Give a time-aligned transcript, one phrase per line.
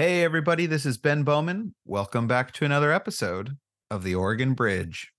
[0.00, 1.74] Hey, everybody, this is Ben Bowman.
[1.84, 3.56] Welcome back to another episode
[3.90, 5.12] of The Oregon Bridge.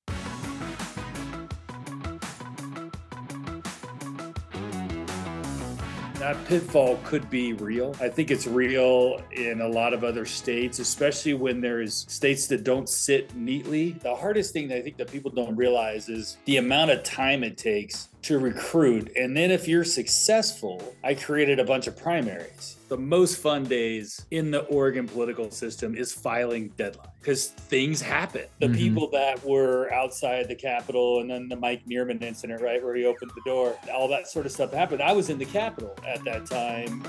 [6.19, 7.95] that pitfall could be real.
[7.99, 12.63] I think it's real in a lot of other states, especially when there's states that
[12.63, 13.93] don't sit neatly.
[13.93, 17.43] The hardest thing that I think that people don't realize is the amount of time
[17.43, 19.11] it takes to recruit.
[19.15, 22.77] And then if you're successful, I created a bunch of primaries.
[22.89, 28.45] The most fun days in the Oregon political system is filing deadline because things happen.
[28.59, 28.75] The mm-hmm.
[28.75, 33.05] people that were outside the Capitol and then the Mike Nearman incident, right, where he
[33.05, 35.01] opened the door, all that sort of stuff happened.
[35.01, 37.03] I was in the Capitol at that time.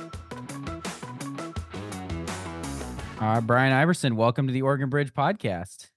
[3.20, 5.88] Uh, Bryan Iverson, welcome to the Oregon Bridge podcast.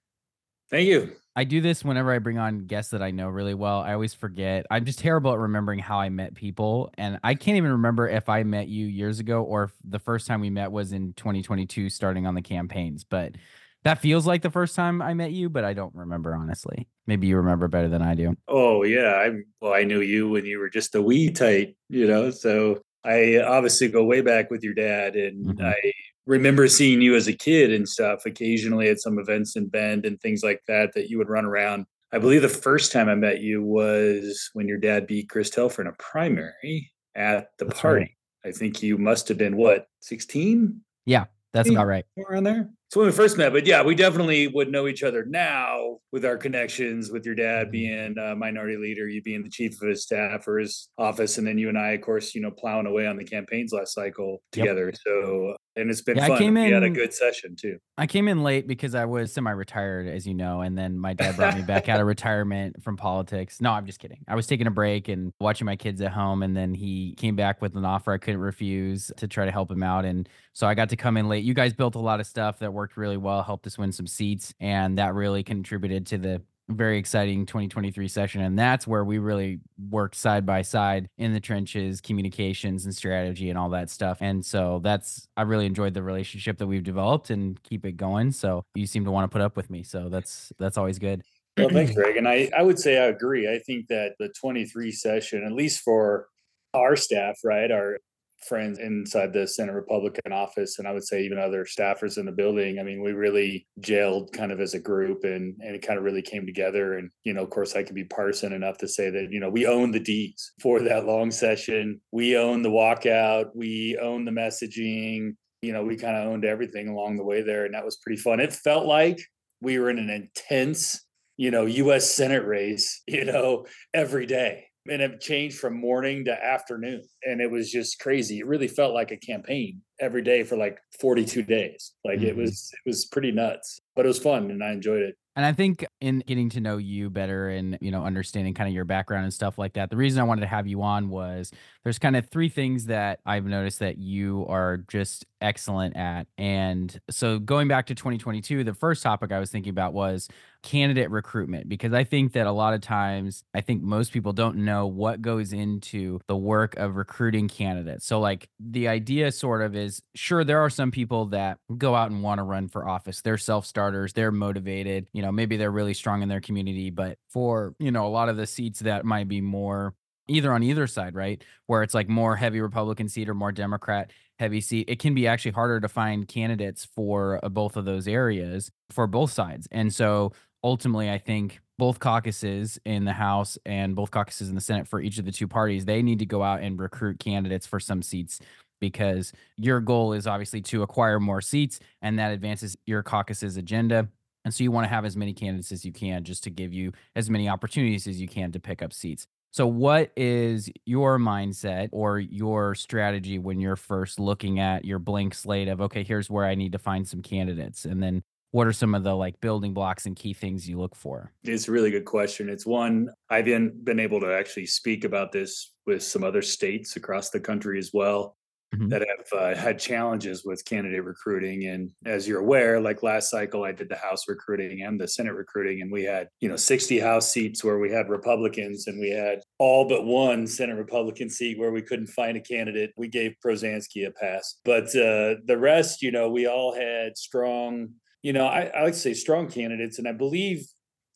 [0.70, 1.12] Thank you.
[1.36, 3.80] I do this whenever I bring on guests that I know really well.
[3.80, 4.66] I always forget.
[4.70, 6.92] I'm just terrible at remembering how I met people.
[6.96, 10.28] And I can't even remember if I met you years ago or if the first
[10.28, 13.02] time we met was in 2022, starting on the campaigns.
[13.02, 13.34] But
[13.82, 16.86] that feels like the first time I met you, but I don't remember honestly.
[17.08, 18.36] Maybe you remember better than I do.
[18.46, 19.14] Oh, yeah.
[19.14, 22.30] I, well, I knew you when you were just a wee tight, you know?
[22.30, 25.16] So I obviously go way back with your dad.
[25.16, 25.66] And mm-hmm.
[25.66, 25.92] I
[26.26, 30.20] remember seeing you as a kid and stuff occasionally at some events in Bend and
[30.20, 31.86] things like that that you would run around.
[32.12, 35.82] I believe the first time I met you was when your dad beat Chris Telfer
[35.82, 38.16] in a primary at the That's party.
[38.44, 38.50] Right.
[38.50, 40.80] I think you must have been what, 16?
[41.06, 42.04] Yeah, that's about right.
[42.18, 42.70] Around there.
[42.90, 46.24] So when we first met, but yeah, we definitely would know each other now with
[46.24, 47.70] our connections, with your dad mm-hmm.
[47.72, 51.46] being a minority leader, you being the chief of his staff or his office, and
[51.46, 54.42] then you and I, of course, you know, plowing away on the campaigns last cycle
[54.52, 54.86] together.
[54.86, 54.96] Yep.
[55.04, 56.36] So and it's been yeah, fun.
[56.36, 57.78] I came in, we had a good session too.
[57.98, 61.36] I came in late because I was semi-retired, as you know, and then my dad
[61.36, 63.60] brought me back out of retirement from politics.
[63.60, 64.24] No, I'm just kidding.
[64.28, 67.34] I was taking a break and watching my kids at home, and then he came
[67.34, 70.66] back with an offer I couldn't refuse to try to help him out, and so
[70.66, 71.44] I got to come in late.
[71.44, 74.06] You guys built a lot of stuff that worked really well, helped us win some
[74.06, 79.18] seats, and that really contributed to the very exciting 2023 session and that's where we
[79.18, 79.60] really
[79.90, 84.44] worked side by side in the trenches communications and strategy and all that stuff and
[84.44, 88.64] so that's i really enjoyed the relationship that we've developed and keep it going so
[88.74, 91.22] you seem to want to put up with me so that's that's always good.
[91.58, 93.48] Well thanks greg and i i would say i agree.
[93.48, 96.28] I think that the 23 session at least for
[96.72, 97.98] our staff right our
[98.46, 102.32] friends inside the Senate Republican office, and I would say even other staffers in the
[102.32, 102.78] building.
[102.78, 106.04] I mean, we really jailed kind of as a group, and and it kind of
[106.04, 106.98] really came together.
[106.98, 109.50] And you know, of course, I can be partisan enough to say that you know
[109.50, 112.00] we own the D's for that long session.
[112.12, 113.50] We own the walkout.
[113.54, 115.36] We own the messaging.
[115.62, 118.20] You know, we kind of owned everything along the way there, and that was pretty
[118.20, 118.40] fun.
[118.40, 119.18] It felt like
[119.60, 121.04] we were in an intense,
[121.36, 122.10] you know, U.S.
[122.10, 127.50] Senate race, you know, every day and it changed from morning to afternoon and it
[127.50, 131.92] was just crazy it really felt like a campaign every day for like 42 days
[132.04, 132.26] like mm-hmm.
[132.26, 135.44] it was it was pretty nuts but it was fun and i enjoyed it and
[135.44, 138.84] I think in getting to know you better and, you know, understanding kind of your
[138.84, 141.50] background and stuff like that, the reason I wanted to have you on was
[141.82, 146.28] there's kind of three things that I've noticed that you are just excellent at.
[146.38, 150.28] And so going back to 2022, the first topic I was thinking about was
[150.64, 154.56] candidate recruitment because I think that a lot of times I think most people don't
[154.56, 158.06] know what goes into the work of recruiting candidates.
[158.06, 162.10] So like the idea sort of is sure there are some people that go out
[162.10, 163.20] and want to run for office.
[163.20, 167.74] They're self-starters, they're motivated, you know, maybe they're really strong in their community, but for,
[167.78, 169.94] you know, a lot of the seats that might be more
[170.28, 171.44] either on either side, right?
[171.66, 175.26] Where it's like more heavy Republican seat or more Democrat heavy seat, it can be
[175.26, 179.68] actually harder to find candidates for uh, both of those areas for both sides.
[179.70, 180.32] And so
[180.64, 185.00] ultimately, I think both caucuses in the House and both caucuses in the Senate for
[185.00, 188.02] each of the two parties, they need to go out and recruit candidates for some
[188.02, 188.40] seats
[188.80, 194.08] because your goal is obviously to acquire more seats and that advances your caucus's agenda.
[194.44, 196.72] And so you want to have as many candidates as you can just to give
[196.72, 199.26] you as many opportunities as you can to pick up seats.
[199.52, 205.32] So, what is your mindset or your strategy when you're first looking at your blank
[205.32, 207.84] slate of, okay, here's where I need to find some candidates?
[207.84, 208.24] And then
[208.54, 211.32] what are some of the like building blocks and key things you look for?
[211.42, 212.48] It's a really good question.
[212.48, 216.94] It's one I've been been able to actually speak about this with some other states
[216.94, 218.36] across the country as well
[218.72, 218.90] mm-hmm.
[218.90, 221.66] that have uh, had challenges with candidate recruiting.
[221.66, 225.34] And as you're aware, like last cycle, I did the House recruiting and the Senate
[225.34, 229.10] recruiting, and we had you know 60 House seats where we had Republicans, and we
[229.10, 232.92] had all but one Senate Republican seat where we couldn't find a candidate.
[232.96, 237.94] We gave Prozanski a pass, but uh, the rest, you know, we all had strong
[238.24, 240.66] you know, I, I like to say strong candidates, and I believe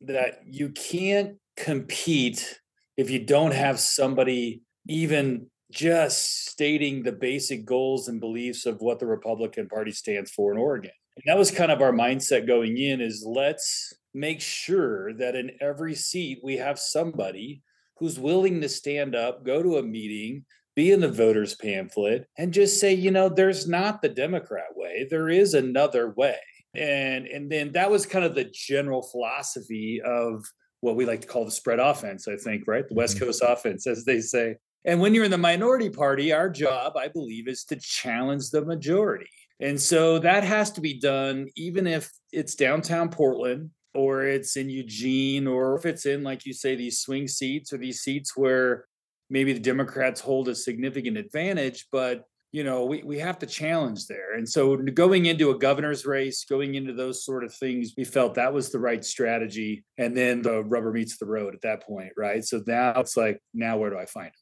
[0.03, 2.61] that you can't compete
[2.99, 8.99] if you don't have somebody even just stating the basic goals and beliefs of what
[8.99, 10.91] the Republican Party stands for in Oregon.
[11.17, 15.53] And that was kind of our mindset going in is let's make sure that in
[15.63, 17.63] every seat we have somebody
[17.97, 20.45] who's willing to stand up, go to a meeting,
[20.77, 25.07] be in the voters pamphlet and just say, you know, there's not the Democrat way.
[25.11, 26.37] There is another way.
[26.75, 30.45] And and then that was kind of the general philosophy of
[30.81, 32.87] what we like to call the spread offense, I think, right?
[32.87, 33.27] The West mm-hmm.
[33.27, 34.57] Coast offense, as they say.
[34.85, 38.65] And when you're in the minority party, our job, I believe, is to challenge the
[38.65, 39.29] majority.
[39.61, 44.71] And so that has to be done, even if it's downtown Portland or it's in
[44.71, 48.85] Eugene, or if it's in, like you say, these swing seats or these seats where
[49.29, 54.07] maybe the Democrats hold a significant advantage, but you know, we, we have to challenge
[54.07, 54.35] there.
[54.35, 58.35] And so going into a governor's race, going into those sort of things, we felt
[58.35, 59.85] that was the right strategy.
[59.99, 62.43] And then the rubber meets the road at that point, right?
[62.45, 64.33] So now it's like, now where do I find them?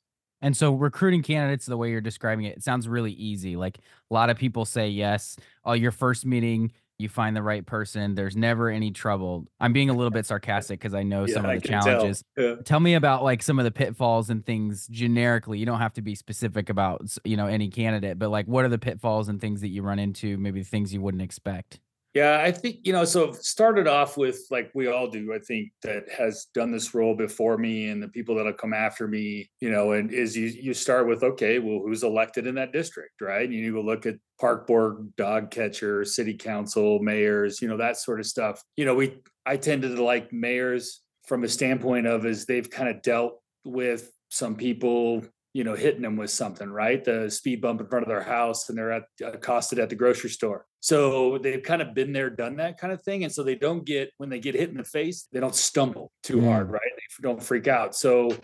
[0.42, 3.56] And so recruiting candidates, the way you're describing it, it sounds really easy.
[3.56, 5.36] Like a lot of people say yes.
[5.64, 8.14] Oh, your first meeting, you find the right person.
[8.14, 9.46] There's never any trouble.
[9.60, 12.24] I'm being a little bit sarcastic because I know yeah, some of the challenges.
[12.36, 12.46] Tell.
[12.46, 12.54] Yeah.
[12.64, 12.80] tell.
[12.80, 15.58] me about like some of the pitfalls and things generically.
[15.58, 18.68] You don't have to be specific about you know any candidate, but like what are
[18.68, 20.38] the pitfalls and things that you run into?
[20.38, 21.80] Maybe things you wouldn't expect.
[22.16, 25.68] Yeah, I think, you know, so started off with like we all do, I think
[25.82, 29.70] that has done this role before me and the people that'll come after me, you
[29.70, 33.44] know, and is you you start with, okay, well, who's elected in that district, right?
[33.44, 37.96] And You go look at park board, dog catcher, city council, mayors, you know, that
[37.96, 38.62] sort of stuff.
[38.76, 42.88] You know, we I tended to like mayors from a standpoint of is they've kind
[42.88, 45.24] of dealt with some people
[45.56, 47.02] you know, hitting them with something, right?
[47.02, 50.28] The speed bump in front of their house and they're at, accosted at the grocery
[50.28, 50.66] store.
[50.80, 53.24] So they've kind of been there, done that kind of thing.
[53.24, 56.12] And so they don't get, when they get hit in the face, they don't stumble
[56.22, 56.82] too hard, right?
[57.22, 57.94] Don't freak out.
[57.94, 58.36] So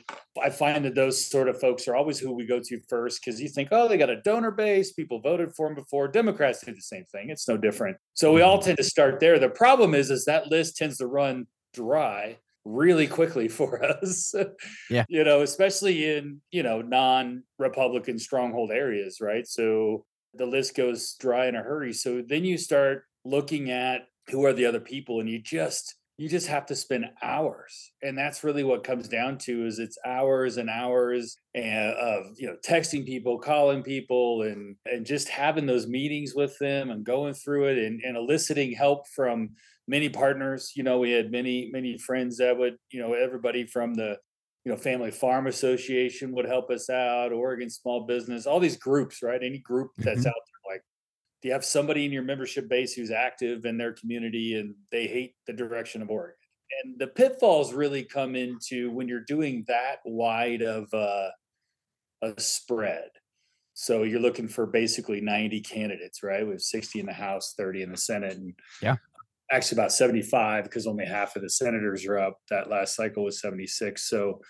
[0.42, 3.40] I find that those sort of folks are always who we go to first because
[3.40, 4.92] you think, oh, they got a donor base.
[4.92, 6.08] People voted for them before.
[6.08, 7.30] Democrats do the same thing.
[7.30, 7.96] It's no different.
[8.14, 9.38] So we all tend to start there.
[9.38, 14.34] The problem is, is that list tends to run dry really quickly for us.
[14.90, 15.04] yeah.
[15.08, 19.46] You know, especially in, you know, non-Republican stronghold areas, right?
[19.46, 20.04] So
[20.34, 21.92] the list goes dry in a hurry.
[21.92, 26.28] So then you start looking at who are the other people and you just you
[26.28, 30.56] just have to spend hours and that's really what comes down to is it's hours
[30.56, 36.34] and hours of you know texting people calling people and and just having those meetings
[36.34, 39.50] with them and going through it and, and eliciting help from
[39.88, 40.72] many partners.
[40.74, 44.16] You know, we had many, many friends that would, you know, everybody from the,
[44.64, 49.22] you know, Family Farm Association would help us out, Oregon Small Business, all these groups,
[49.22, 49.42] right?
[49.42, 50.28] Any group that's mm-hmm.
[50.28, 50.34] out
[51.42, 55.06] do you have somebody in your membership base who's active in their community and they
[55.06, 56.36] hate the direction of Oregon?
[56.82, 61.28] And the pitfalls really come into when you're doing that wide of uh,
[62.22, 63.10] a spread.
[63.74, 66.46] So you're looking for basically 90 candidates, right?
[66.46, 68.36] We have 60 in the House, 30 in the Senate.
[68.36, 68.96] And yeah
[69.52, 72.38] actually about 75 because only half of the senators are up.
[72.48, 74.02] That last cycle was 76.
[74.08, 74.40] So,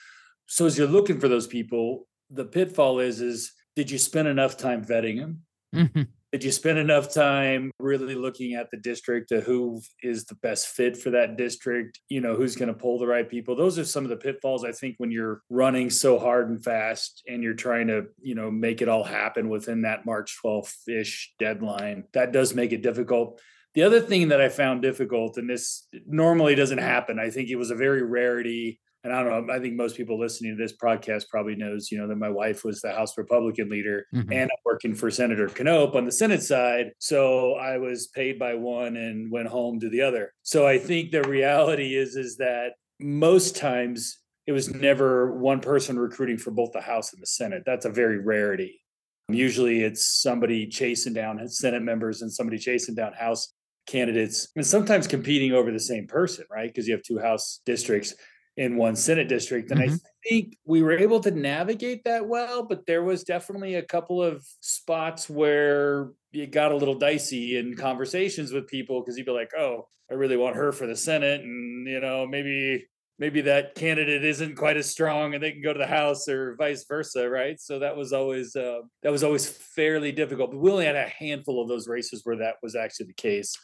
[0.47, 4.57] so as you're looking for those people, the pitfall is is did you spend enough
[4.57, 5.43] time vetting them?
[5.75, 6.03] Mm-hmm.
[6.33, 10.69] Did you spend enough time really looking at the district to who is the best
[10.69, 12.01] fit for that district?
[12.09, 13.55] You know, who's going to pull the right people?
[13.55, 17.23] Those are some of the pitfalls I think when you're running so hard and fast
[17.29, 21.35] and you're trying to, you know, make it all happen within that March 12th ish
[21.39, 22.05] deadline.
[22.15, 23.39] That does make it difficult.
[23.75, 27.57] The other thing that I found difficult, and this normally doesn't happen, I think it
[27.57, 28.81] was a very rarity.
[29.05, 31.99] And I don't know, I think most people listening to this podcast probably knows, you
[31.99, 34.33] know, that my wife was the House Republican leader mm-hmm.
[34.33, 36.93] and I'm working for Senator Knopp on the Senate side.
[36.99, 40.33] So I was paid by one and went home to the other.
[40.43, 45.99] So I think the reality is, is that most times it was never one person
[45.99, 47.63] recruiting for both the House and the Senate.
[47.67, 48.81] That's a very rarity.
[49.29, 53.53] Usually it's somebody chasing down Senate members and somebody chasing down House
[53.87, 56.69] candidates and sometimes competing over the same person, right?
[56.69, 58.15] Because you have two House districts
[58.57, 59.71] in one Senate district.
[59.71, 59.95] And mm-hmm.
[59.95, 64.23] I think we were able to navigate that well, but there was definitely a couple
[64.23, 69.33] of spots where it got a little dicey in conversations with people because you'd be
[69.33, 71.41] like, oh, I really want her for the Senate.
[71.41, 72.87] And, you know, maybe
[73.19, 76.57] maybe that candidate isn't quite as strong and they can go to the house or
[76.57, 80.71] vice versa right so that was always uh, that was always fairly difficult but we
[80.71, 83.55] only had a handful of those races where that was actually the case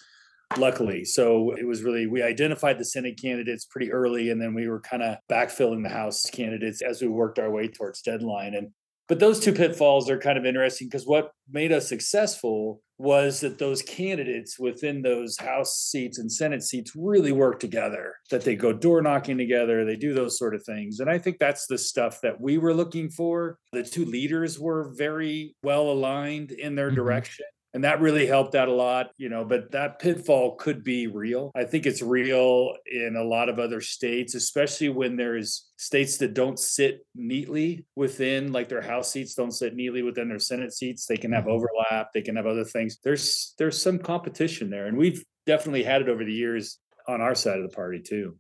[0.57, 1.05] luckily.
[1.05, 4.81] So it was really, we identified the Senate candidates pretty early, and then we were
[4.81, 8.55] kind of backfilling the House candidates as we worked our way towards deadline.
[8.55, 8.71] And
[9.09, 13.59] but those two pitfalls are kind of interesting because what made us successful was that
[13.59, 18.71] those candidates within those House seats and Senate seats really work together, that they go
[18.71, 21.01] door knocking together, they do those sort of things.
[21.01, 23.57] And I think that's the stuff that we were looking for.
[23.73, 26.97] The two leaders were very well aligned in their mm-hmm.
[26.97, 27.47] direction
[27.79, 31.53] and that really helped out a lot you know but that pitfall could be real.
[31.55, 36.35] I think it's real in a lot of other states especially when there's states that
[36.35, 41.07] don't sit neatly within like their house seats don't sit neatly within their senate seats.
[41.07, 41.53] They can have mm-hmm.
[41.53, 42.09] overlap.
[42.13, 42.99] They can have other things.
[43.05, 44.87] There's there's some competition there.
[44.87, 48.37] And we've definitely had it over the years on our side of the party too.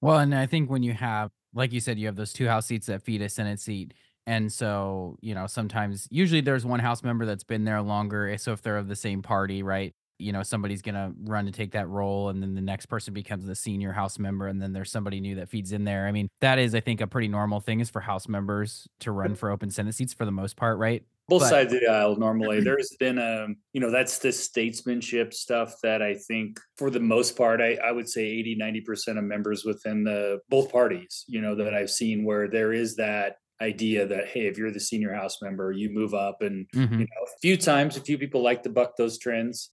[0.00, 2.66] Well and i think when you have like you said you have those two house
[2.66, 3.94] seats that feed a senate seat
[4.26, 8.28] and so, you know, sometimes, usually there's one house member that's been there longer.
[8.28, 9.94] Eh, so if they're of the same party, right?
[10.18, 12.28] You know, somebody's going to run to take that role.
[12.28, 14.46] And then the next person becomes the senior house member.
[14.46, 16.06] And then there's somebody new that feeds in there.
[16.06, 19.12] I mean, that is, I think, a pretty normal thing is for house members to
[19.12, 21.02] run for open Senate seats for the most part, right?
[21.28, 24.30] both but, sides of the aisle normally there's been a um, you know that's the
[24.30, 29.18] statesmanship stuff that i think for the most part i, I would say 80 90%
[29.18, 33.36] of members within the both parties you know that i've seen where there is that
[33.60, 36.94] idea that hey if you're the senior house member you move up and mm-hmm.
[36.94, 39.70] you know a few times a few people like to buck those trends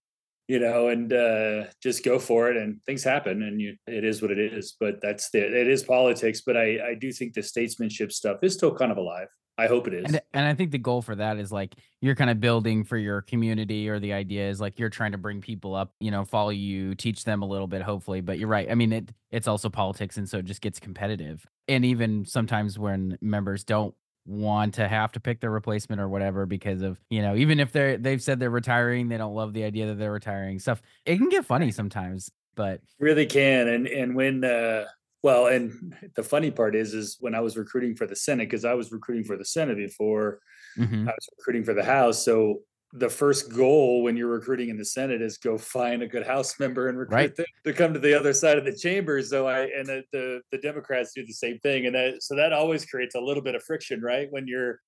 [0.47, 4.21] you know and uh just go for it and things happen and you it is
[4.21, 7.41] what it is but that's the it is politics but i i do think the
[7.41, 10.05] statesmanship stuff is still kind of alive I hope it is.
[10.05, 12.97] And, and, I think the goal for that is like you're kind of building for
[12.97, 16.25] your community, or the idea is like you're trying to bring people up, you know,
[16.25, 18.21] follow you, teach them a little bit, hopefully.
[18.21, 18.69] But you're right.
[18.71, 21.45] I mean, it it's also politics, and so it just gets competitive.
[21.67, 23.93] And even sometimes when members don't
[24.25, 27.71] want to have to pick their replacement or whatever because of you know even if
[27.71, 31.17] they're they've said they're retiring they don't love the idea that they're retiring stuff it
[31.17, 34.85] can get funny sometimes but really can and and when uh
[35.23, 38.65] well, and the funny part is, is when I was recruiting for the Senate, because
[38.65, 40.39] I was recruiting for the Senate before
[40.77, 41.07] mm-hmm.
[41.07, 42.23] I was recruiting for the House.
[42.23, 42.61] So
[42.93, 46.59] the first goal when you're recruiting in the Senate is go find a good House
[46.59, 47.35] member and recruit right.
[47.35, 49.21] them to come to the other side of the chamber.
[49.21, 52.53] So I and the, the, the Democrats do the same thing, and that so that
[52.53, 54.27] always creates a little bit of friction, right?
[54.29, 54.79] When you're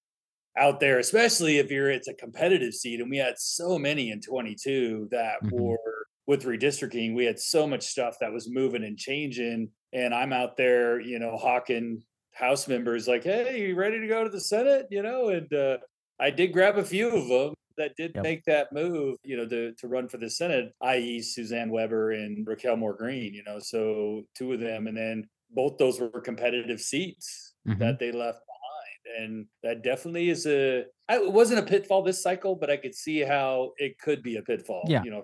[0.58, 4.20] out there, especially if you're it's a competitive seat, and we had so many in
[4.20, 5.58] 22 that mm-hmm.
[5.58, 10.34] were with redistricting, we had so much stuff that was moving and changing and I'm
[10.34, 14.42] out there, you know, hawking House members like, "Hey, you ready to go to the
[14.42, 15.78] Senate?" You know, and uh,
[16.20, 18.24] I did grab a few of them that did yep.
[18.24, 22.46] make that move, you know, to to run for the Senate, i.e., Suzanne Weber and
[22.48, 23.34] Raquel Moore Green.
[23.34, 27.80] You know, so two of them, and then both those were competitive seats mm-hmm.
[27.80, 30.86] that they left behind, and that definitely is a.
[31.10, 34.42] It wasn't a pitfall this cycle, but I could see how it could be a
[34.42, 34.86] pitfall.
[34.88, 35.04] Yeah.
[35.04, 35.24] you know.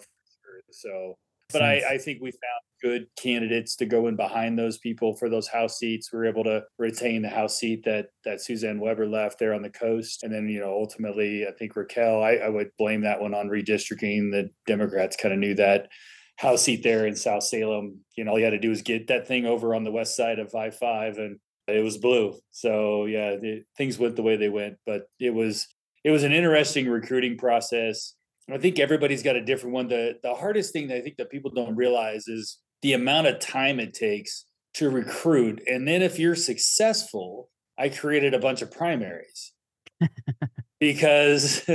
[0.71, 1.17] So,
[1.51, 5.29] but I, I think we found good candidates to go in behind those people for
[5.29, 6.11] those house seats.
[6.11, 9.61] We were able to retain the house seat that that Suzanne Weber left there on
[9.61, 12.23] the coast, and then you know ultimately I think Raquel.
[12.23, 14.31] I, I would blame that one on redistricting.
[14.31, 15.89] The Democrats kind of knew that
[16.37, 17.99] house seat there in South Salem.
[18.15, 20.15] You know all you had to do was get that thing over on the west
[20.15, 22.37] side of I five, and it was blue.
[22.51, 25.67] So yeah, the, things went the way they went, but it was
[26.03, 28.13] it was an interesting recruiting process.
[28.53, 29.87] I think everybody's got a different one.
[29.87, 33.39] The the hardest thing that I think that people don't realize is the amount of
[33.39, 35.61] time it takes to recruit.
[35.67, 39.53] And then if you're successful, I created a bunch of primaries
[40.79, 41.69] because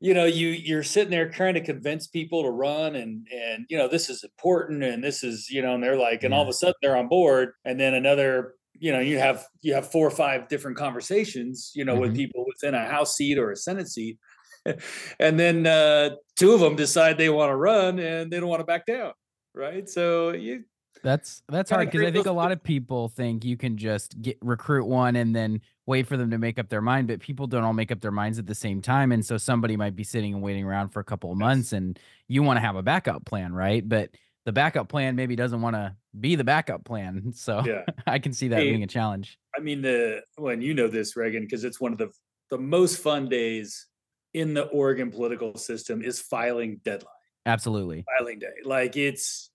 [0.00, 3.78] you know you you're sitting there trying to convince people to run and and you
[3.78, 6.48] know this is important and this is you know and they're like and all of
[6.48, 10.06] a sudden they're on board and then another you know you have you have four
[10.06, 12.02] or five different conversations you know mm-hmm.
[12.02, 14.18] with people within a house seat or a senate seat
[15.20, 18.60] and then uh, two of them decide they want to run and they don't want
[18.60, 19.12] to back down
[19.56, 19.88] right?
[19.88, 20.64] So you
[21.02, 24.38] that's that's hard because I think a lot of people think you can just get
[24.40, 27.64] recruit one and then wait for them to make up their mind, but people don't
[27.64, 30.34] all make up their minds at the same time, and so somebody might be sitting
[30.34, 33.24] and waiting around for a couple of months, and you want to have a backup
[33.24, 33.86] plan, right?
[33.88, 34.10] But
[34.44, 37.82] the backup plan maybe doesn't want to be the backup plan, so yeah.
[38.06, 39.38] I can see that hey, being a challenge.
[39.56, 42.10] I mean, the when you know this, Reagan, because it's one of the
[42.50, 43.86] the most fun days
[44.36, 47.10] in the Oregon political system is filing deadline.
[47.46, 48.04] Absolutely.
[48.18, 48.52] Filing day.
[48.64, 49.50] Like it's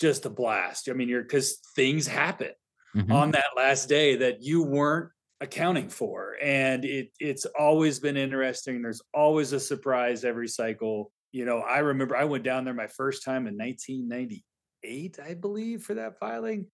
[0.00, 0.88] just a blast.
[0.90, 2.50] I mean, you're because things happen
[2.94, 3.12] mm-hmm.
[3.12, 6.34] on that last day that you weren't accounting for.
[6.42, 8.82] And it it's always been interesting.
[8.82, 11.12] There's always a surprise every cycle.
[11.30, 15.84] You know, I remember I went down there my first time in 1998, I believe,
[15.84, 16.66] for that filing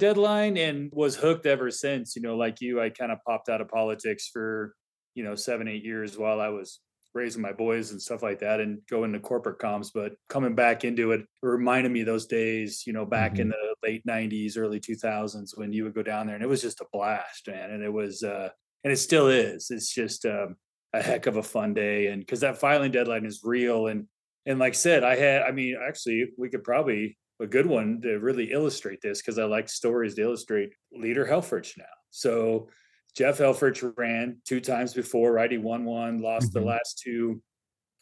[0.00, 2.16] deadline and was hooked ever since.
[2.16, 4.74] You know, like you, I kind of popped out of politics for,
[5.14, 6.80] you know, seven, eight years while I was
[7.16, 10.84] raising my boys and stuff like that and going to corporate comms but coming back
[10.84, 13.42] into it, it reminded me those days you know back mm-hmm.
[13.42, 16.62] in the late 90s early 2000s when you would go down there and it was
[16.62, 18.48] just a blast man and it was uh
[18.86, 19.72] and it still is.
[19.72, 20.54] It's just um,
[20.92, 24.06] a heck of a fun day, and because that filing deadline is real, and
[24.46, 28.00] and like I said, I had, I mean, actually, we could probably a good one
[28.02, 31.84] to really illustrate this because I like stories to illustrate Leader Helfrich now.
[32.10, 32.68] So
[33.16, 35.50] Jeff Helfrich ran two times before, right?
[35.50, 36.60] He won one, lost mm-hmm.
[36.60, 37.42] the last two,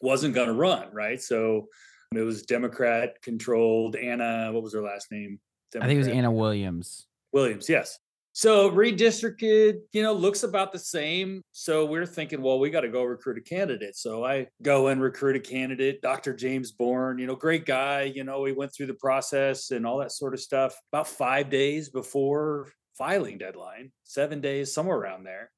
[0.01, 1.21] wasn't going to run, right?
[1.21, 1.67] So
[2.13, 3.95] it was Democrat controlled.
[3.95, 5.39] Anna, what was her last name?
[5.71, 5.83] Democrat.
[5.83, 7.07] I think it was Anna Williams.
[7.31, 7.97] Williams, yes.
[8.33, 11.41] So redistricted, you know, looks about the same.
[11.53, 13.95] So we're thinking, well, we got to go recruit a candidate.
[13.95, 16.33] So I go and recruit a candidate, Dr.
[16.33, 18.01] James Bourne, you know, great guy.
[18.03, 20.75] You know, we went through the process and all that sort of stuff.
[20.91, 25.51] About five days before filing deadline, seven days, somewhere around there.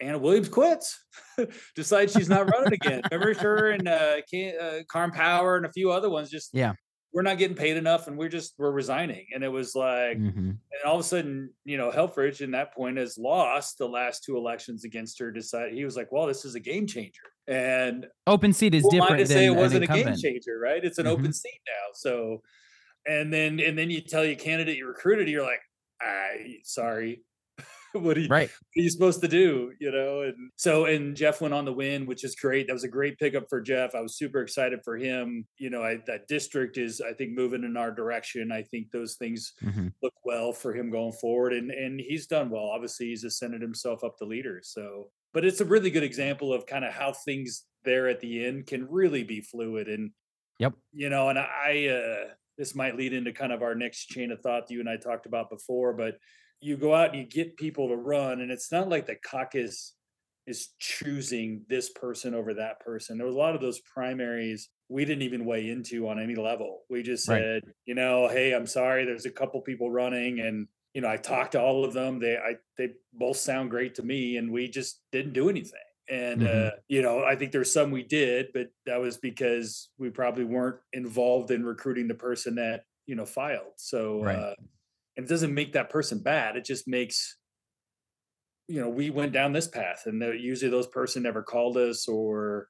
[0.00, 1.04] Anna Williams quits,
[1.76, 3.02] decides she's not running again.
[3.10, 6.74] Remember her and uh, uh, Karin Power and a few other ones just yeah
[7.14, 10.50] we're not getting paid enough and we're just we're resigning and it was like mm-hmm.
[10.50, 14.24] and all of a sudden you know helfrich in that point has lost the last
[14.24, 18.06] two elections against her decided he was like well this is a game changer and
[18.26, 21.14] open seat is different to say it wasn't a game changer right it's an mm-hmm.
[21.14, 22.42] open seat now so
[23.06, 25.60] and then and then you tell your candidate you recruited you're like
[26.00, 27.22] I sorry
[27.92, 28.48] what are you right.
[28.48, 29.72] what are you supposed to do?
[29.78, 32.66] You know, and so and Jeff went on the win, which is great.
[32.66, 33.94] That was a great pickup for Jeff.
[33.94, 35.46] I was super excited for him.
[35.58, 38.50] You know, I, that district is I think moving in our direction.
[38.50, 39.88] I think those things mm-hmm.
[40.02, 42.64] look well for him going forward, and and he's done well.
[42.64, 44.60] Obviously, he's ascended himself up the leader.
[44.62, 48.44] So, but it's a really good example of kind of how things there at the
[48.44, 50.10] end can really be fluid and.
[50.60, 50.74] Yep.
[50.92, 54.40] You know, and I uh this might lead into kind of our next chain of
[54.40, 56.18] thought that you and I talked about before, but
[56.60, 59.94] you go out and you get people to run, and it's not like the caucus
[60.46, 63.16] is choosing this person over that person.
[63.16, 66.82] There were a lot of those primaries we didn't even weigh into on any level.
[66.90, 67.74] We just said, right.
[67.86, 71.52] you know, hey, I'm sorry, there's a couple people running, and you know, I talked
[71.52, 72.20] to all of them.
[72.20, 75.80] They, I, they both sound great to me, and we just didn't do anything.
[76.08, 76.66] And mm-hmm.
[76.68, 80.44] uh, you know, I think there's some we did, but that was because we probably
[80.44, 83.72] weren't involved in recruiting the person that you know filed.
[83.76, 84.36] So right.
[84.36, 84.54] uh,
[85.16, 87.36] and it doesn't make that person bad it just makes
[88.68, 92.68] you know we went down this path and usually those person never called us or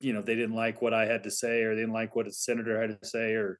[0.00, 2.26] you know they didn't like what i had to say or they didn't like what
[2.26, 3.58] a senator had to say or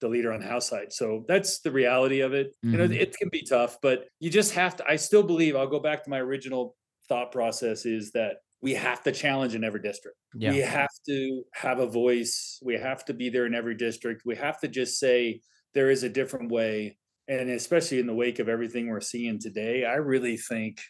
[0.00, 2.72] the leader on the house side so that's the reality of it mm-hmm.
[2.72, 2.94] you know mm-hmm.
[2.94, 6.02] it can be tough but you just have to i still believe i'll go back
[6.02, 6.74] to my original
[7.08, 10.18] thought process is that we have to challenge in every district.
[10.34, 10.52] Yeah.
[10.52, 12.58] We have to have a voice.
[12.62, 14.22] We have to be there in every district.
[14.26, 15.40] We have to just say
[15.72, 16.98] there is a different way
[17.30, 20.80] and especially in the wake of everything we're seeing today, I really think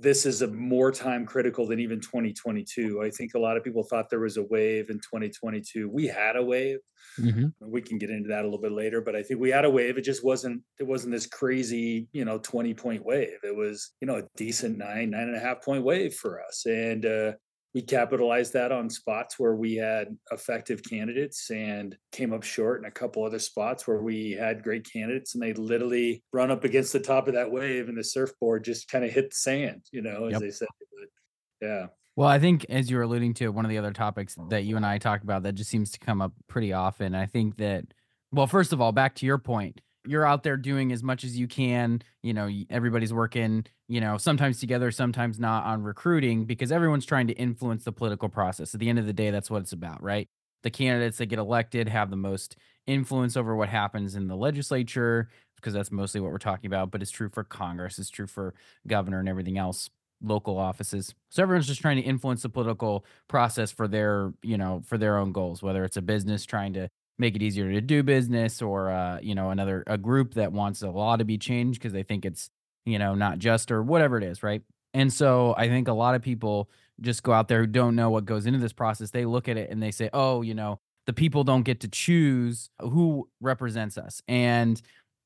[0.00, 3.02] this is a more time critical than even 2022.
[3.02, 5.88] I think a lot of people thought there was a wave in 2022.
[5.88, 6.78] We had a wave.
[7.18, 7.46] Mm-hmm.
[7.60, 9.70] We can get into that a little bit later, but I think we had a
[9.70, 9.96] wave.
[9.96, 13.38] It just wasn't it wasn't this crazy, you know, 20 point wave.
[13.42, 16.66] It was, you know, a decent nine, nine and a half point wave for us.
[16.66, 17.32] And uh
[17.76, 22.86] we capitalized that on spots where we had effective candidates and came up short in
[22.86, 26.94] a couple other spots where we had great candidates and they literally run up against
[26.94, 30.00] the top of that wave and the surfboard just kind of hit the sand, you
[30.00, 30.40] know, as yep.
[30.40, 30.68] they said.
[31.60, 31.86] But yeah.
[32.16, 34.76] Well, I think as you were alluding to, one of the other topics that you
[34.76, 37.14] and I talked about that just seems to come up pretty often.
[37.14, 37.84] I think that,
[38.32, 41.36] well, first of all, back to your point, you're out there doing as much as
[41.38, 42.02] you can.
[42.22, 47.26] You know, everybody's working, you know, sometimes together, sometimes not on recruiting because everyone's trying
[47.28, 48.74] to influence the political process.
[48.74, 50.28] At the end of the day, that's what it's about, right?
[50.62, 55.28] The candidates that get elected have the most influence over what happens in the legislature
[55.56, 58.54] because that's mostly what we're talking about, but it's true for Congress, it's true for
[58.86, 59.90] governor and everything else
[60.22, 61.14] local offices.
[61.30, 65.18] So everyone's just trying to influence the political process for their, you know, for their
[65.18, 68.90] own goals, whether it's a business trying to make it easier to do business or
[68.90, 72.02] uh, you know another a group that wants a law to be changed because they
[72.02, 72.50] think it's
[72.84, 74.62] you know not just or whatever it is right?
[74.94, 76.70] And so i think a lot of people
[77.02, 79.58] just go out there who don't know what goes into this process they look at
[79.58, 83.96] it and they say oh you know the people don't get to choose who represents
[83.96, 84.20] us.
[84.28, 84.80] And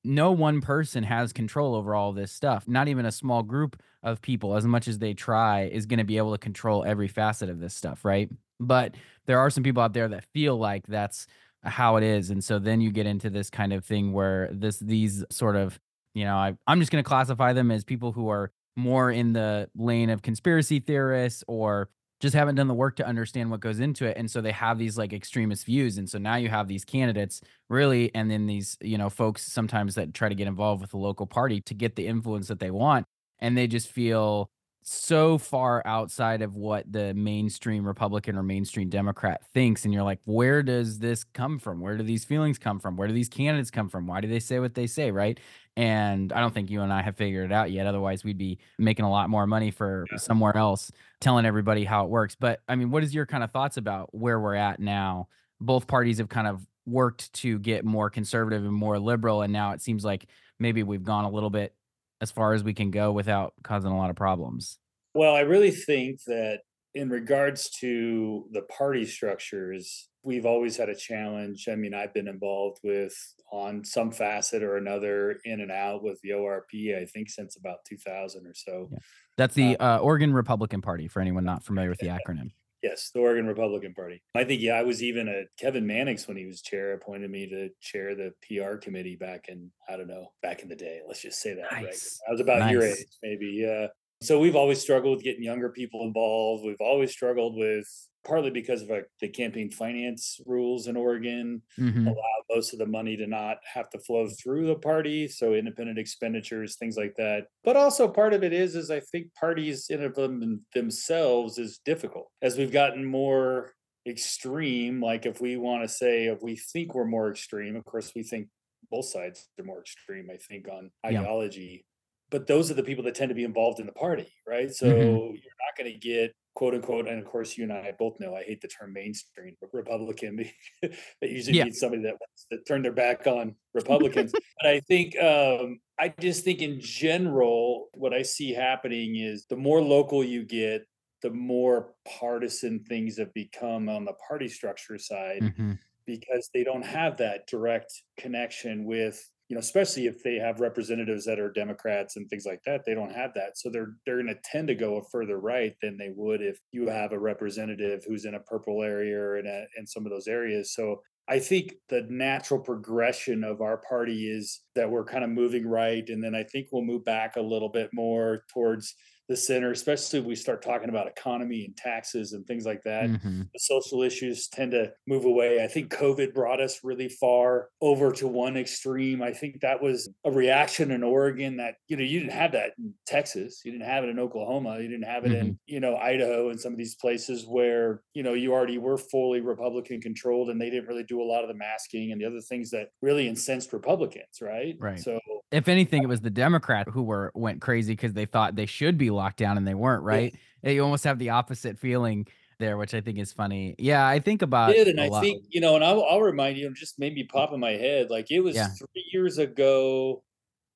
[0.04, 2.68] no one person has control over all this stuff.
[2.68, 6.04] Not even a small group of people as much as they try is going to
[6.04, 8.30] be able to control every facet of this stuff right?
[8.58, 8.94] But
[9.26, 11.26] there are some people out there that feel like that's
[11.62, 14.78] how it is and so then you get into this kind of thing where this
[14.78, 15.78] these sort of
[16.14, 19.32] you know I, i'm just going to classify them as people who are more in
[19.32, 23.80] the lane of conspiracy theorists or just haven't done the work to understand what goes
[23.80, 26.66] into it and so they have these like extremist views and so now you have
[26.66, 30.80] these candidates really and then these you know folks sometimes that try to get involved
[30.80, 33.06] with the local party to get the influence that they want
[33.38, 34.50] and they just feel
[34.82, 39.84] so far outside of what the mainstream Republican or mainstream Democrat thinks.
[39.84, 41.80] And you're like, where does this come from?
[41.80, 42.96] Where do these feelings come from?
[42.96, 44.06] Where do these candidates come from?
[44.06, 45.10] Why do they say what they say?
[45.10, 45.38] Right.
[45.76, 47.86] And I don't think you and I have figured it out yet.
[47.86, 50.18] Otherwise, we'd be making a lot more money for yeah.
[50.18, 50.90] somewhere else
[51.20, 52.34] telling everybody how it works.
[52.34, 55.28] But I mean, what is your kind of thoughts about where we're at now?
[55.60, 59.42] Both parties have kind of worked to get more conservative and more liberal.
[59.42, 60.26] And now it seems like
[60.58, 61.74] maybe we've gone a little bit
[62.20, 64.78] as far as we can go without causing a lot of problems.
[65.14, 66.60] Well, I really think that
[66.94, 71.68] in regards to the party structures, we've always had a challenge.
[71.70, 73.14] I mean, I've been involved with
[73.52, 77.78] on some facet or another in and out with the ORP, I think since about
[77.88, 78.88] 2000 or so.
[78.92, 78.98] Yeah.
[79.36, 82.50] That's the uh, uh, Oregon Republican Party for anyone not familiar with the acronym.
[82.82, 84.22] Yes, the Oregon Republican Party.
[84.34, 87.46] I think, yeah, I was even a Kevin Mannix when he was chair, appointed me
[87.48, 91.00] to chair the PR committee back in, I don't know, back in the day.
[91.06, 91.70] Let's just say that.
[91.72, 92.20] Nice.
[92.22, 92.28] Right?
[92.28, 92.72] I was about nice.
[92.72, 93.46] your age, maybe.
[93.62, 93.88] Yeah.
[94.22, 96.64] So we've always struggled with getting younger people involved.
[96.64, 97.86] We've always struggled with
[98.24, 102.06] partly because of uh, the campaign finance rules in Oregon mm-hmm.
[102.06, 102.14] allow
[102.54, 106.76] most of the money to not have to flow through the party, so independent expenditures,
[106.76, 107.46] things like that.
[107.64, 111.80] But also part of it is is I think parties in of them themselves is
[111.84, 113.72] difficult as we've gotten more
[114.06, 115.00] extreme.
[115.00, 118.22] Like if we want to say if we think we're more extreme, of course we
[118.22, 118.48] think
[118.90, 120.28] both sides are more extreme.
[120.32, 121.60] I think on ideology.
[121.60, 121.86] Yeah
[122.30, 124.72] but those are the people that tend to be involved in the party, right?
[124.72, 125.34] So mm-hmm.
[125.34, 128.34] you're not going to get quote unquote, and of course you and I both know
[128.34, 130.44] I hate the term mainstream Republican.
[130.82, 131.64] that usually yeah.
[131.64, 134.32] means somebody that wants to turn their back on Republicans.
[134.32, 139.56] but I think um, I just think in general, what I see happening is the
[139.56, 140.86] more local you get,
[141.22, 145.42] the more partisan things have become on the party structure side.
[145.42, 145.72] Mm-hmm
[146.06, 151.24] because they don't have that direct connection with you know, especially if they have representatives
[151.24, 153.58] that are Democrats and things like that, they don't have that.
[153.58, 156.60] So they're they're going to tend to go a further right than they would if
[156.70, 160.12] you have a representative who's in a purple area or in a, in some of
[160.12, 160.72] those areas.
[160.72, 165.66] So I think the natural progression of our party is that we're kind of moving
[165.66, 168.94] right, and then I think we'll move back a little bit more towards
[169.30, 173.04] the center, especially if we start talking about economy and taxes and things like that.
[173.04, 173.42] Mm-hmm.
[173.42, 175.62] The social issues tend to move away.
[175.62, 179.22] I think COVID brought us really far over to one extreme.
[179.22, 182.72] I think that was a reaction in Oregon that, you know, you didn't have that
[182.76, 183.62] in Texas.
[183.64, 184.80] You didn't have it in Oklahoma.
[184.80, 185.46] You didn't have it mm-hmm.
[185.46, 188.98] in, you know, Idaho and some of these places where, you know, you already were
[188.98, 192.24] fully Republican controlled and they didn't really do a lot of the masking and the
[192.24, 194.74] other things that really incensed Republicans, right?
[194.80, 194.98] Right.
[194.98, 195.20] So
[195.52, 198.98] if anything, it was the Democrat who were went crazy because they thought they should
[198.98, 200.34] be locked down and they weren't, right?
[200.62, 200.70] Yeah.
[200.70, 202.26] You almost have the opposite feeling
[202.58, 203.74] there, which I think is funny.
[203.78, 205.22] Yeah, I think about it, and I lot.
[205.22, 208.08] think you know, and I'll, I'll remind you, just made me pop in my head.
[208.10, 208.68] Like it was yeah.
[208.68, 210.22] three years ago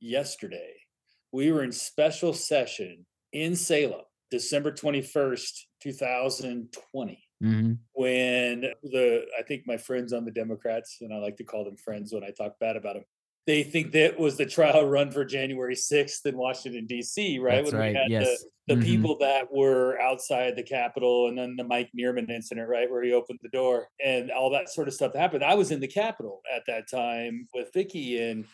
[0.00, 0.74] yesterday.
[1.32, 7.22] We were in special session in Salem, December twenty first, two thousand twenty.
[7.42, 7.72] Mm-hmm.
[7.92, 11.76] When the I think my friends on the Democrats, and I like to call them
[11.76, 13.04] friends when I talk bad about them,
[13.46, 17.56] they think that was the trial run for January 6th in Washington, D.C., right?
[17.56, 17.92] That's when right.
[17.92, 18.24] we had yes.
[18.66, 18.84] the, the mm-hmm.
[18.84, 23.12] people that were outside the Capitol and then the Mike Nearman incident, right, where he
[23.12, 25.44] opened the door and all that sort of stuff happened.
[25.44, 28.46] I was in the Capitol at that time with Vikki and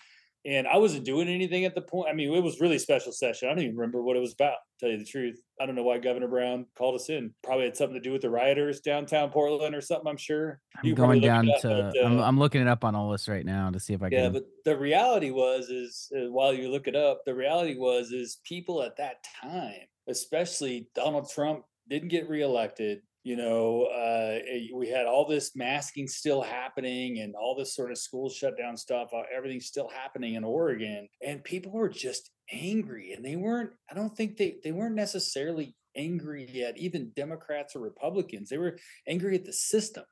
[0.46, 2.09] and I wasn't doing anything at the point.
[2.09, 3.48] I mean, it was really special session.
[3.48, 4.57] I don't even remember what it was about.
[4.79, 7.35] tell you the truth, I don't know why Governor Brown called us in.
[7.42, 10.09] Probably had something to do with the rioters downtown Portland or something.
[10.09, 10.61] I'm sure.
[10.83, 11.92] I'm going down to.
[11.92, 14.03] But, uh, I'm, I'm, looking it up on all this right now to see if
[14.03, 14.18] I can.
[14.18, 18.11] Yeah, but the reality was is uh, while you look it up, the reality was
[18.11, 24.68] is people at that time, especially Donald Trump, didn't get reelected you know uh, eh,
[24.74, 29.11] we had all this masking still happening and all this sort of school shutdown stuff
[29.14, 33.94] uh, everything's still happening in oregon and people were just angry and they weren't i
[33.94, 39.35] don't think they they weren't necessarily angry at even democrats or republicans they were angry
[39.35, 40.04] at the system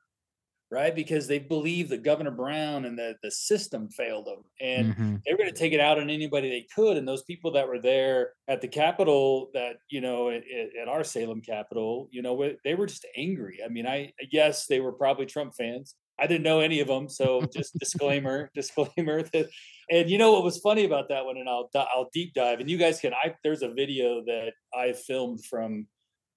[0.71, 0.95] right?
[0.95, 4.43] Because they believe that Governor Brown and the, the system failed them.
[4.61, 5.15] And mm-hmm.
[5.25, 6.95] they were going to take it out on anybody they could.
[6.95, 10.43] And those people that were there at the Capitol, that, you know, at,
[10.79, 13.59] at our Salem Capitol, you know, they were just angry.
[13.65, 15.95] I mean, I, guess they were probably Trump fans.
[16.19, 17.09] I didn't know any of them.
[17.09, 19.49] So just disclaimer, disclaimer that,
[19.89, 22.69] and you know what was funny about that one, and I'll I'll deep dive, and
[22.69, 23.13] you guys can.
[23.13, 25.87] I there's a video that I filmed from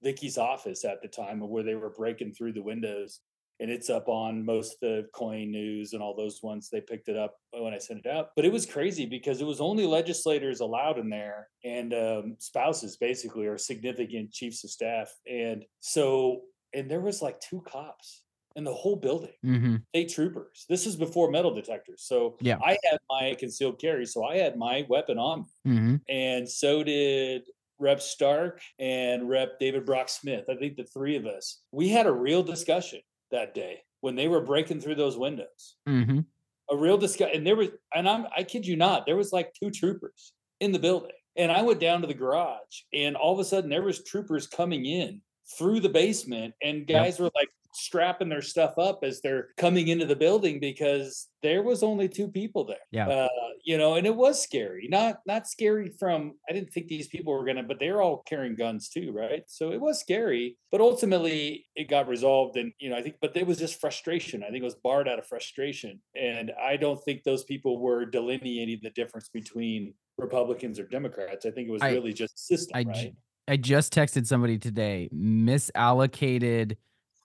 [0.03, 3.21] Vikki's office at the time where they were breaking through the windows
[3.62, 7.09] and it's up on most of the KOIN news and all those ones they picked
[7.09, 8.31] it up when i sent it out.
[8.35, 12.96] But it was crazy because it was only legislators allowed in there and um, spouses
[12.96, 15.14] basically or significant chiefs of staff.
[15.31, 16.42] And so
[16.75, 18.25] and there was like two cops
[18.57, 19.33] in the whole building.
[19.46, 19.77] Mm-hmm.
[19.90, 20.66] state troopers.
[20.68, 22.03] This is before metal detectors.
[22.03, 22.59] So yeah.
[22.64, 25.96] I had my concealed carry so i had my weapon on mm-hmm.
[26.09, 27.42] and so did
[27.79, 28.01] Rep.
[28.01, 29.59] Stark, and Rep.
[29.59, 30.44] David Brock Smith.
[30.48, 33.01] I think the three of us, we had a real discussion
[33.33, 35.77] that day when they were breaking through those windows.
[35.88, 36.21] Mm-hmm.
[36.71, 39.53] A real discussion, and there was, and I'm, I kid you not, there was like
[39.55, 43.38] two troopers in the building, and I went down to the garage, and all of
[43.40, 45.21] a sudden there was troopers coming in
[45.59, 47.21] through the basement, and guys yep.
[47.21, 51.82] were like strapping their stuff up as they're coming into the building because there was
[51.82, 52.76] only two people there.
[52.90, 53.08] Yeah.
[53.08, 53.28] Uh,
[53.64, 54.88] you know, and it was scary.
[54.90, 58.56] Not not scary from I didn't think these people were gonna, but they're all carrying
[58.56, 59.42] guns too, right?
[59.46, 62.56] So it was scary, but ultimately it got resolved.
[62.56, 64.42] And you know, I think, but it was just frustration.
[64.42, 66.00] I think it was barred out of frustration.
[66.14, 71.46] And I don't think those people were delineating the difference between Republicans or Democrats.
[71.46, 73.14] I think it was I, really just system, I, right?
[73.48, 76.76] I just texted somebody today, misallocated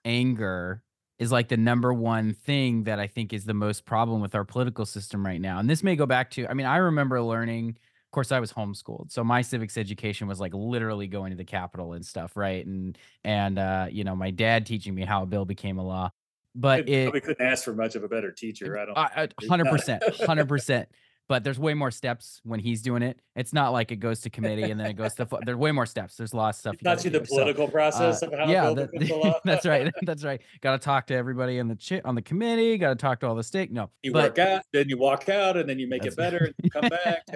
[0.08, 0.82] anger
[1.18, 4.44] is like the number one thing that I think is the most problem with our
[4.44, 5.58] political system right now.
[5.58, 8.52] And this may go back to, I mean, I remember learning, of course, I was
[8.52, 9.10] homeschooled.
[9.10, 12.64] So my civics education was like literally going to the Capitol and stuff, right?
[12.64, 16.10] And and uh, you know, my dad teaching me how a bill became a law.
[16.54, 18.78] But we couldn't ask for much of a better teacher.
[18.78, 20.88] I don't hundred percent, hundred percent
[21.28, 23.20] but there's way more steps when he's doing it.
[23.36, 25.28] It's not like it goes to committee and then it goes to.
[25.44, 26.16] There's way more steps.
[26.16, 26.74] There's a lot of stuff.
[26.80, 28.50] You not see the political so, process uh, of how.
[28.50, 29.92] Yeah, that, that's right.
[30.02, 30.40] That's right.
[30.62, 32.78] Got to talk to everybody on the ch- on the committee.
[32.78, 33.70] Got to talk to all the stake.
[33.70, 36.52] No, you but, work out, then you walk out, and then you make it better,
[36.62, 37.26] and come back.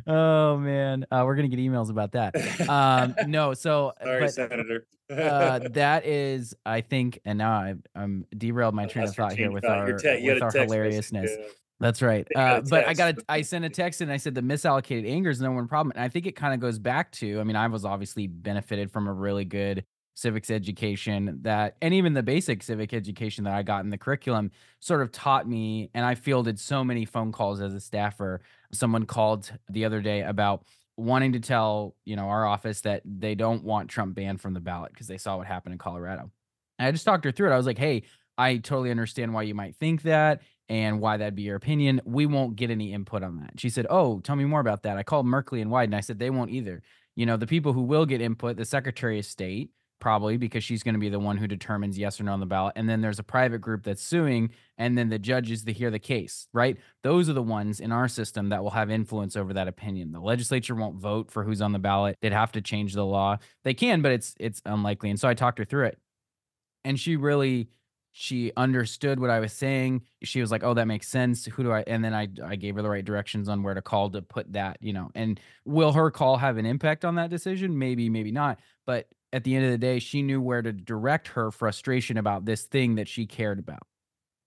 [0.07, 2.35] oh man, uh, we're gonna get emails about that.
[2.69, 4.85] Um, no, so sorry, but, Senator.
[5.09, 9.51] uh, that is, I think, and now I, I'm derailed my train of thought here
[9.51, 11.31] with our te- with our hilariousness.
[11.79, 12.25] That's right.
[12.33, 15.41] Uh, but I got I sent a text and I said the misallocated anger is
[15.41, 15.91] no one problem.
[15.95, 18.89] And I think it kind of goes back to, I mean, I was obviously benefited
[18.89, 19.83] from a really good
[20.15, 24.51] civics education that and even the basic civic education that I got in the curriculum
[24.79, 28.41] sort of taught me and I fielded so many phone calls as a staffer.
[28.71, 30.65] Someone called the other day about
[30.97, 34.59] wanting to tell, you know, our office that they don't want Trump banned from the
[34.59, 36.29] ballot because they saw what happened in Colorado.
[36.77, 37.53] And I just talked her through it.
[37.53, 38.03] I was like, "Hey,
[38.37, 42.01] I totally understand why you might think that and why that'd be your opinion.
[42.05, 44.97] We won't get any input on that." She said, "Oh, tell me more about that."
[44.97, 45.95] I called Merkley and Wyden.
[45.95, 46.83] I said they won't either.
[47.15, 49.71] You know, the people who will get input, the Secretary of State,
[50.03, 52.45] probably because she's going to be the one who determines yes or no on the
[52.45, 52.73] ballot.
[52.75, 55.97] And then there's a private group that's suing, and then the judges that hear the
[55.97, 56.75] case, right?
[57.03, 60.11] Those are the ones in our system that will have influence over that opinion.
[60.11, 62.17] The legislature won't vote for who's on the ballot.
[62.21, 63.37] They'd have to change the law.
[63.63, 65.09] They can, but it's it's unlikely.
[65.09, 65.99] And so I talked her through it.
[66.83, 67.69] And she really
[68.11, 70.01] she understood what I was saying.
[70.21, 71.45] She was like, "Oh, that makes sense.
[71.45, 73.81] Who do I?" And then I I gave her the right directions on where to
[73.81, 75.11] call to put that, you know.
[75.15, 77.79] And will her call have an impact on that decision?
[77.79, 78.59] Maybe, maybe not.
[78.85, 82.45] But at the end of the day, she knew where to direct her frustration about
[82.45, 83.85] this thing that she cared about.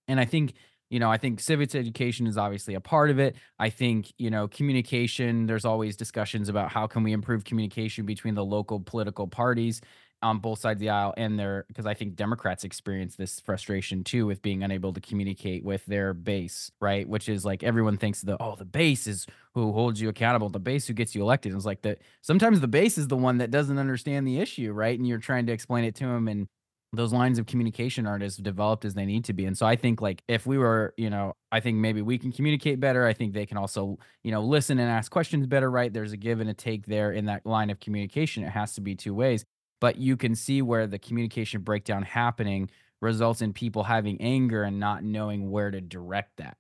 [0.07, 0.55] And I think,
[0.89, 3.35] you know, I think civics education is obviously a part of it.
[3.59, 8.37] I think, you know, communication, there's always discussions about how can we improve communication between
[8.37, 9.81] the local political parties
[10.23, 14.03] on both sides of the aisle and their because I think Democrats experience this frustration
[14.03, 17.09] too with being unable to communicate with their base, right?
[17.09, 20.59] Which is like everyone thinks the oh the base is who holds you accountable, the
[20.59, 21.53] base who gets you elected.
[21.53, 24.73] And it's like that sometimes the base is the one that doesn't understand the issue,
[24.73, 24.99] right?
[24.99, 26.49] And you're trying to explain it to them and
[26.93, 29.45] those lines of communication aren't as developed as they need to be.
[29.45, 32.33] And so I think like if we were, you know, I think maybe we can
[32.33, 33.07] communicate better.
[33.07, 35.93] I think they can also, you know, listen and ask questions better, right?
[35.93, 38.45] There's a give and a take there in that line of communication.
[38.45, 39.45] It has to be two ways
[39.81, 44.81] but you can see where the communication breakdown happening results in people having anger and
[44.81, 46.57] not knowing where to direct that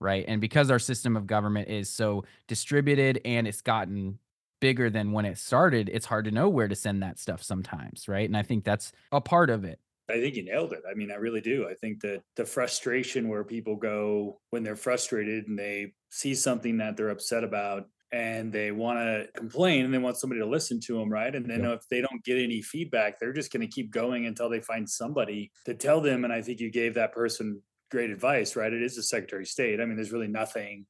[0.00, 4.18] right and because our system of government is so distributed and it's gotten
[4.60, 8.08] bigger than when it started it's hard to know where to send that stuff sometimes
[8.08, 10.82] right and i think that's a part of it I think you nailed it.
[10.88, 11.66] I mean, I really do.
[11.68, 16.78] I think that the frustration where people go when they're frustrated and they see something
[16.78, 20.80] that they're upset about and they want to complain and they want somebody to listen
[20.80, 21.34] to them right?
[21.34, 21.72] And then yeah.
[21.72, 24.88] if they don't get any feedback they're just going to keep going until they find
[24.88, 28.72] somebody to tell them and i think you gave that person great advice right?
[28.72, 29.80] It is the secretary of state.
[29.80, 30.86] I mean there's really nothing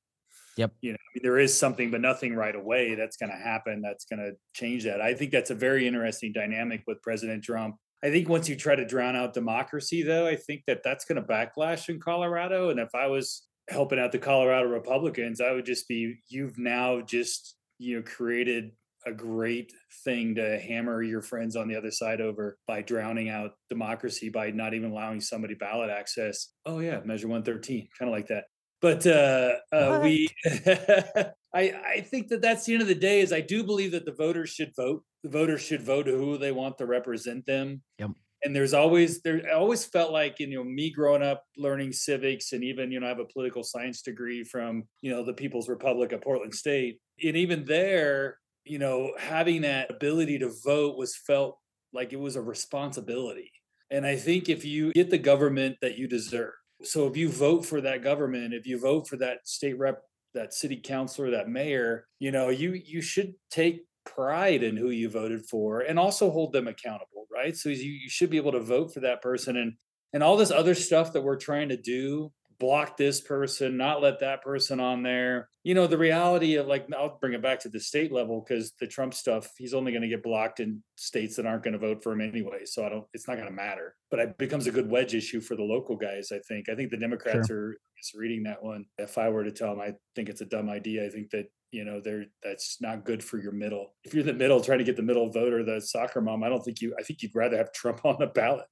[0.57, 0.73] yep.
[0.81, 3.83] you know I mean, there is something but nothing right away that's going to happen
[3.83, 5.01] that's going to change that.
[5.01, 7.77] I think that's a very interesting dynamic with president trump.
[8.05, 11.21] I think once you try to drown out democracy, though, I think that that's going
[11.21, 12.71] to backlash in Colorado.
[12.71, 17.01] And if I was helping out the Colorado Republicans, I would just be you've now
[17.01, 18.73] just you know created
[19.07, 19.73] a great
[20.05, 24.51] thing to hammer your friends on the other side over by drowning out democracy by
[24.51, 26.49] not even allowing somebody ballot access.
[26.67, 28.45] Oh yeah, measure 113, kind of like that.
[28.83, 33.21] But uh, uh, we, I, I think that that's the end of the day.
[33.21, 35.03] Is I do believe that the voters should vote.
[35.23, 37.83] The voters should vote who they want to represent them.
[37.99, 38.11] Yep.
[38.45, 42.53] And there's always there I always felt like you know me growing up learning civics
[42.53, 45.69] and even you know I have a political science degree from you know the People's
[45.69, 47.01] Republic of Portland State.
[47.23, 51.59] And even there you know having that ability to vote was felt
[51.93, 53.51] like it was a responsibility.
[53.91, 57.65] And I think if you get the government that you deserve so if you vote
[57.65, 60.03] for that government if you vote for that state rep
[60.35, 65.11] that city councilor that mayor you know you you should take pride in who you
[65.11, 68.61] voted for and also hold them accountable right so you, you should be able to
[68.61, 69.75] vote for that person and
[70.13, 74.21] and all this other stuff that we're trying to do block this person, not let
[74.21, 75.49] that person on there.
[75.63, 78.73] You know, the reality of like, I'll bring it back to the state level because
[78.81, 81.79] the Trump stuff, he's only going to get blocked in states that aren't going to
[81.79, 82.65] vote for him anyway.
[82.65, 83.95] So I don't, it's not going to matter.
[84.11, 86.69] But it becomes a good wedge issue for the local guys, I think.
[86.69, 87.71] I think the Democrats sure.
[87.71, 87.77] are
[88.15, 88.87] reading that one.
[88.99, 91.05] If I were to tell them, I think it's a dumb idea.
[91.05, 94.33] I think that you know they're that's not good for your middle if you're the
[94.33, 97.03] middle trying to get the middle voter the soccer mom i don't think you i
[97.03, 98.65] think you'd rather have trump on the ballot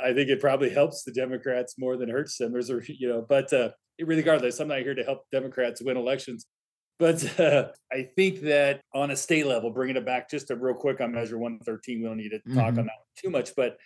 [0.00, 3.24] i think it probably helps the democrats more than hurts them there's a you know
[3.28, 3.68] but uh
[4.00, 6.46] regardless i'm not here to help democrats win elections
[6.98, 10.76] but uh, I think that on a state level, bringing it back just a real
[10.76, 12.78] quick on Measure 113, we don't need to talk mm-hmm.
[12.78, 13.76] on that too much, but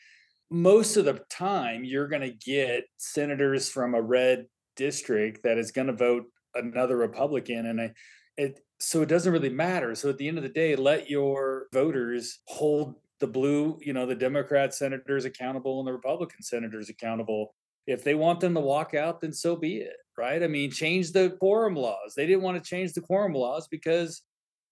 [0.50, 4.44] most of the time, you're going to get senators from a red
[4.76, 7.66] district that is going to vote another Republican.
[7.66, 7.92] And I,
[8.36, 9.94] it so it doesn't really matter.
[9.94, 14.04] So at the end of the day, let your voters hold the blue, you know,
[14.04, 17.54] the Democrat senators accountable and the Republican senators accountable.
[17.86, 20.42] If they want them to walk out, then so be it, right?
[20.42, 22.14] I mean, change the quorum laws.
[22.14, 24.22] They didn't want to change the quorum laws because,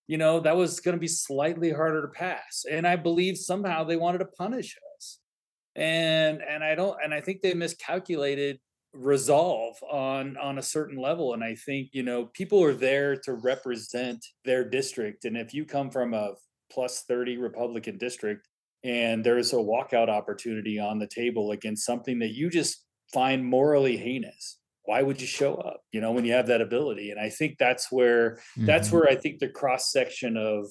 [0.08, 2.64] you know, that was going to be slightly harder to pass.
[2.70, 5.20] And I believe somehow they wanted to punish us.
[5.76, 8.60] And and I don't and I think they miscalculated
[8.94, 13.34] resolve on on a certain level and i think you know people are there to
[13.34, 16.32] represent their district and if you come from a
[16.70, 18.48] plus 30 republican district
[18.84, 23.96] and there's a walkout opportunity on the table against something that you just find morally
[23.96, 27.28] heinous why would you show up you know when you have that ability and i
[27.28, 28.66] think that's where mm-hmm.
[28.66, 30.66] that's where i think the cross section of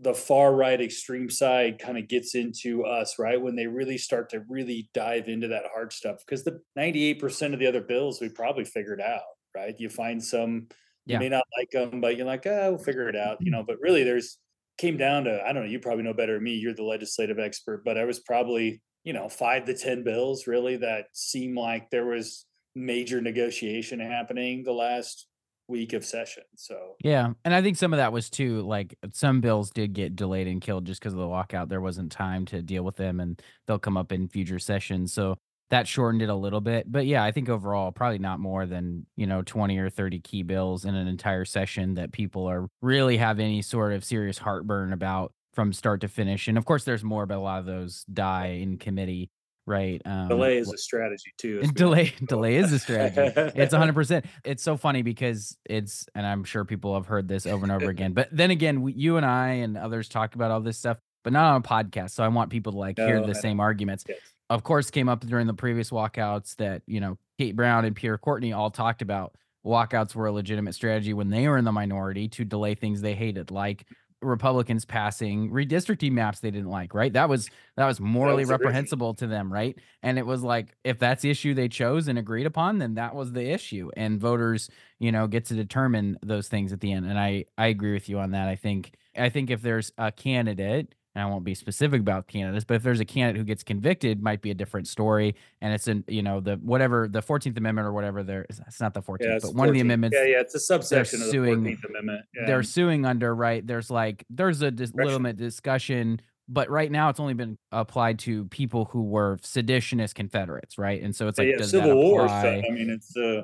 [0.00, 3.40] the far right extreme side kind of gets into us, right?
[3.40, 6.18] When they really start to really dive into that hard stuff.
[6.26, 9.22] Because the 98% of the other bills we probably figured out,
[9.54, 9.74] right?
[9.78, 10.66] You find some,
[11.06, 11.14] yeah.
[11.14, 13.62] you may not like them, but you're like, oh, we'll figure it out, you know.
[13.62, 14.38] But really, there's
[14.78, 16.54] came down to, I don't know, you probably know better than me.
[16.54, 20.76] You're the legislative expert, but I was probably, you know, five to 10 bills really
[20.78, 25.28] that seemed like there was major negotiation happening the last
[25.68, 26.44] week of session.
[26.56, 30.16] So yeah, and I think some of that was too like some bills did get
[30.16, 31.68] delayed and killed just because of the lockout.
[31.68, 35.12] There wasn't time to deal with them, and they'll come up in future sessions.
[35.12, 35.36] So
[35.70, 36.90] that shortened it a little bit.
[36.90, 40.42] But yeah, I think overall probably not more than you know twenty or thirty key
[40.42, 44.92] bills in an entire session that people are really have any sort of serious heartburn
[44.92, 46.48] about from start to finish.
[46.48, 49.30] And of course, there's more, but a lot of those die in committee
[49.66, 53.32] right um, delay is a strategy too delay delay is a strategy.
[53.54, 57.64] It's 100% it's so funny because it's and i'm sure people have heard this over
[57.64, 60.60] and over again but then again we, you and i and others talk about all
[60.60, 63.26] this stuff but not on a podcast so i want people to like no, hear
[63.26, 64.04] the same arguments.
[64.06, 64.18] yes.
[64.50, 68.18] of course came up during the previous walkouts that you know kate brown and peter
[68.18, 72.28] courtney all talked about walkouts were a legitimate strategy when they were in the minority
[72.28, 73.86] to delay things they hated like
[74.24, 77.12] Republicans passing redistricting maps they didn't like, right?
[77.12, 79.76] That was that was morally that was reprehensible to them, right?
[80.02, 83.14] And it was like if that's the issue they chose and agreed upon, then that
[83.14, 83.90] was the issue.
[83.96, 87.06] And voters, you know, get to determine those things at the end.
[87.06, 88.48] And I I agree with you on that.
[88.48, 92.64] I think I think if there's a candidate and I won't be specific about candidates,
[92.64, 95.36] but if there's a candidate who gets convicted, might be a different story.
[95.60, 98.94] And it's in, you know, the whatever the 14th Amendment or whatever there it's not
[98.94, 99.54] the 14th, yeah, but 14th.
[99.54, 100.16] one of the amendments.
[100.18, 102.22] Yeah, yeah, it's a subsection of the 14th Amendment.
[102.34, 102.46] Yeah.
[102.46, 103.64] They're suing under, right?
[103.64, 107.58] There's like there's a dis- little bit of discussion, but right now it's only been
[107.70, 111.00] applied to people who were seditionist Confederates, right?
[111.00, 112.44] And so it's like yeah, does Civil that War stuff.
[112.44, 113.42] I mean, it's uh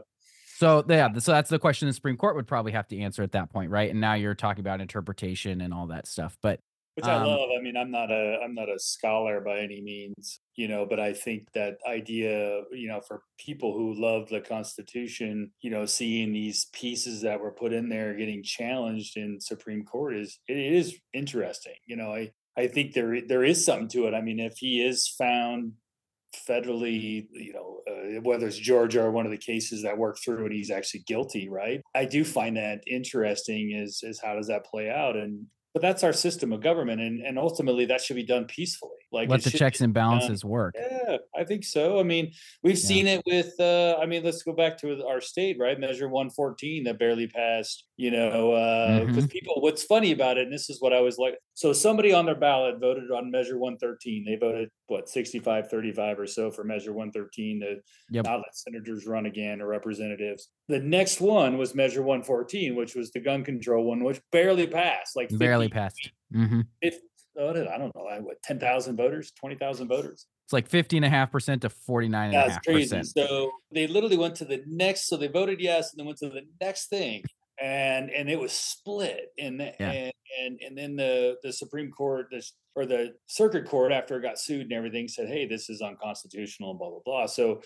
[0.61, 3.33] so yeah, so that's the question the Supreme Court would probably have to answer at
[3.33, 3.91] that point, right?
[3.91, 6.37] And now you're talking about interpretation and all that stuff.
[6.43, 6.61] But
[6.95, 7.49] which I um, love.
[7.57, 11.01] I mean, I'm not a I'm not a scholar by any means, you know, but
[11.01, 16.33] I think that idea, you know, for people who love the Constitution, you know, seeing
[16.33, 20.97] these pieces that were put in there getting challenged in Supreme Court is it is
[21.13, 21.77] interesting.
[21.87, 24.15] You know, I I think there there is something to it.
[24.15, 25.73] I mean, if he is found
[26.49, 30.45] federally, you know, uh, whether it's Georgia or one of the cases that worked through
[30.45, 31.81] and he's actually guilty, right?
[31.95, 35.17] I do find that interesting is is how does that play out?
[35.17, 39.00] And but that's our system of government and, and ultimately that should be done peacefully
[39.13, 40.77] Like Let the checks and balances work.
[40.79, 41.99] Yeah, I think so.
[41.99, 42.87] I mean, we've Yeah.
[42.89, 43.53] seen it with.
[43.59, 45.79] uh I mean, let's go back to our state, right?
[45.79, 47.87] Measure one fourteen that barely passed.
[47.97, 49.31] You know, because Mm-hmm.
[49.31, 49.61] people.
[49.61, 51.35] What's funny about it, and this is what I was like.
[51.55, 54.25] So somebody on their ballot voted on Measure one thirteen.
[54.25, 57.77] They voted what 65, 35 or so for Measure one thirteen to
[58.13, 58.25] Yep.
[58.25, 60.49] not let senators run again or representatives.
[60.69, 64.67] The next one was Measure one fourteen, which was the gun control one, which barely
[64.69, 65.17] passed.
[65.17, 66.11] Like Barely 50 passed.
[66.33, 66.99] hmm if
[67.37, 70.27] did- I don't know, I what ten thousand voters, twenty thousand voters.
[70.45, 72.33] It's like 50.5% to 49.5%.
[72.33, 73.03] That's crazy.
[73.05, 75.07] So they literally went to the next.
[75.07, 77.23] So they voted yes, and then went to the next thing,
[77.61, 79.29] and and it was split.
[79.39, 79.91] And the- Yeah.
[79.93, 80.13] and
[80.43, 84.39] and and then the the Supreme Court, this or the Circuit Court, after it got
[84.41, 87.27] sued and everything, said, "Hey, this is unconstitutional," and blah blah blah.
[87.27, 87.63] So.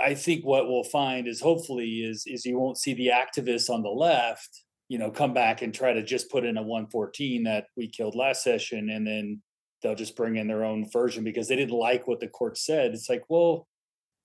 [0.00, 3.82] I think what we'll find is hopefully is is you won't see the activists on
[3.82, 4.62] the left,
[4.92, 8.14] you know, come back and try to just put in a 114 that we killed
[8.14, 9.40] last session, and then
[9.82, 12.92] they'll just bring in their own version because they didn't like what the court said.
[12.92, 13.66] It's like, well,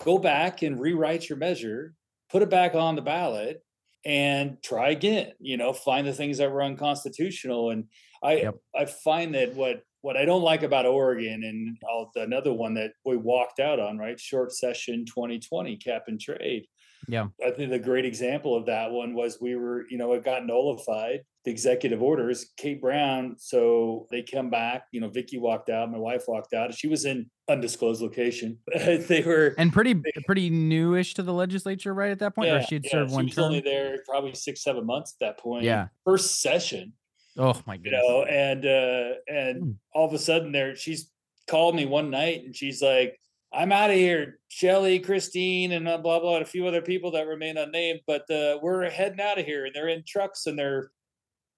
[0.04, 1.94] go back and rewrite your measure,
[2.30, 3.64] put it back on the ballot,
[4.04, 5.32] and try again.
[5.40, 7.70] You know, find the things that were unconstitutional.
[7.70, 7.86] And
[8.22, 8.56] I Yep.
[8.76, 11.78] I find that what what I don't like about Oregon and
[12.18, 14.20] another one that we walked out on, right?
[14.20, 16.66] Short session 2020 cap and trade.
[17.08, 17.28] Yeah.
[17.46, 20.46] I think the great example of that one was we were, you know, it got
[20.46, 23.36] nullified, the executive orders, Kate Brown.
[23.38, 26.74] So they come back, you know, Vikki walked out, my wife walked out.
[26.74, 28.60] She was in undisclosed location.
[28.76, 29.96] they were And pretty
[30.26, 33.16] pretty newish to the legislature right at that point, or yeah, she'd yeah, served she
[33.16, 33.44] one was term.
[33.46, 35.64] only there probably six, seven months at that point.
[35.64, 35.88] Yeah.
[36.06, 36.94] First session
[37.40, 39.72] Oh my you know and uh and Hmm.
[39.94, 41.12] all of a sudden there she's
[41.48, 43.18] called me one night and she's like
[43.58, 47.12] i'm out of here shelly christine and uh, blah blah and a few other people
[47.12, 50.58] that remain unnamed but uh we're heading out of here and they're in trucks and
[50.58, 50.92] they're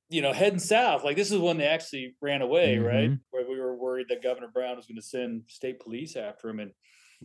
[0.09, 3.19] you know heading south like this is when they actually ran away right Mhm.
[3.31, 6.59] where we were worried that governor brown was going to send state police after him
[6.61, 6.71] and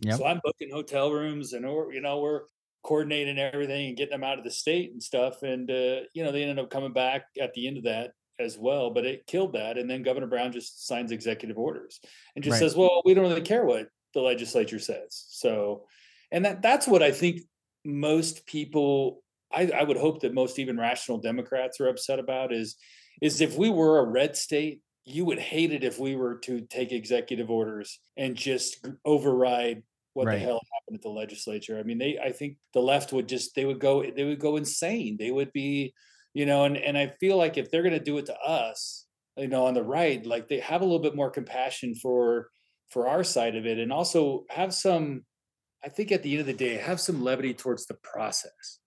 [0.01, 0.17] Yep.
[0.17, 2.41] so i'm booking hotel rooms and or you know we're
[2.83, 6.31] coordinating everything and getting them out of the state and stuff and uh you know
[6.33, 9.53] they ended up coming back at the end of that as well, but it killed
[9.53, 9.77] that.
[9.77, 12.01] And then Governor Brown just signs executive orders
[12.35, 12.59] and just Right.
[12.59, 15.25] says, well, we don't really care what the legislature says.
[15.29, 15.83] So,
[16.31, 17.41] and that that's what I think
[17.85, 19.21] most people,
[19.53, 22.75] I, I would hope that most even rational Democrats are upset about is,
[23.21, 26.61] is if we were a red state, you would hate it if we were to
[26.61, 30.39] take executive orders and just override what Right.
[30.39, 31.77] the hell happened at the legislature.
[31.77, 34.57] I mean, they, I think the left would just, they would go, they would go
[34.57, 35.17] insane.
[35.19, 35.93] They would be,
[36.35, 39.07] you know and and i feel like if they're going to do it to us
[39.37, 42.49] you know on the right like they have a little bit more compassion for
[42.89, 45.23] for our side of it and also have some
[45.83, 48.79] i think at the end of the day have some levity towards the process.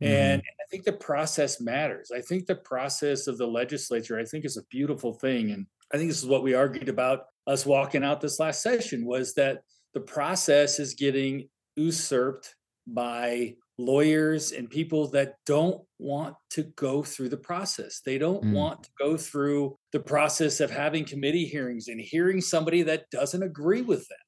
[0.00, 0.60] And mm-hmm.
[0.60, 2.10] i think the process matters.
[2.14, 5.50] I think the process of the legislature i think is a beautiful thing.
[5.50, 9.04] And i think this is what we argued about us walking out this last session
[9.04, 9.62] was that
[9.94, 12.54] the process is getting usurped
[12.86, 18.00] by lawyers and people that don't want to go through the process.
[18.04, 18.52] They don't Mm.
[18.52, 23.42] want to go through the process of having committee hearings and hearing somebody that doesn't
[23.42, 24.18] agree with them.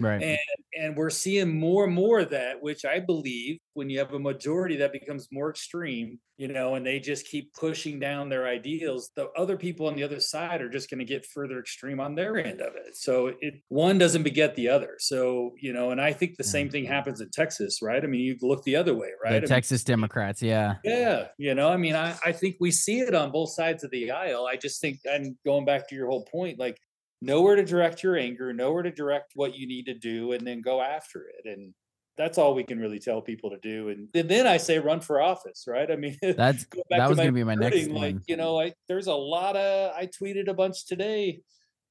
[0.00, 0.22] Right.
[0.22, 0.38] And
[0.78, 4.18] and we're seeing more and more of that, which I believe when you have a
[4.18, 9.10] majority that becomes more extreme, you know, and they just keep pushing down their ideals,
[9.16, 12.14] the other people on the other side are just going to get further extreme on
[12.14, 12.96] their end of it.
[12.96, 14.94] So it one doesn't beget the other.
[14.98, 18.02] So, you know, and I think the same thing happens in Texas, right?
[18.02, 19.34] I mean, you look the other way, right?
[19.34, 20.76] The mean, Texas Democrats, yeah.
[20.84, 23.90] yeah, you know, I mean, I, I think we see it on both sides of
[23.90, 24.46] the aisle.
[24.46, 26.78] I just think, and going back to your whole point, like
[27.20, 30.60] nowhere to direct your anger, nowhere to direct what you need to do, and then
[30.60, 31.46] go after it.
[31.48, 31.74] And
[32.16, 33.88] that's all we can really tell people to do.
[33.88, 35.90] And, and then I say run for office, right?
[35.90, 38.60] I mean, That's go that to was gonna be my next recruiting, like you know
[38.60, 41.40] I, there's a lot of i tweeted a bunch today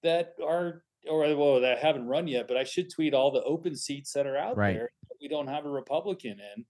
[0.03, 3.75] that are or well that haven't run yet but i should tweet all the open
[3.75, 4.73] seats that are out Right.
[4.73, 6.65] there that we don't have a republican in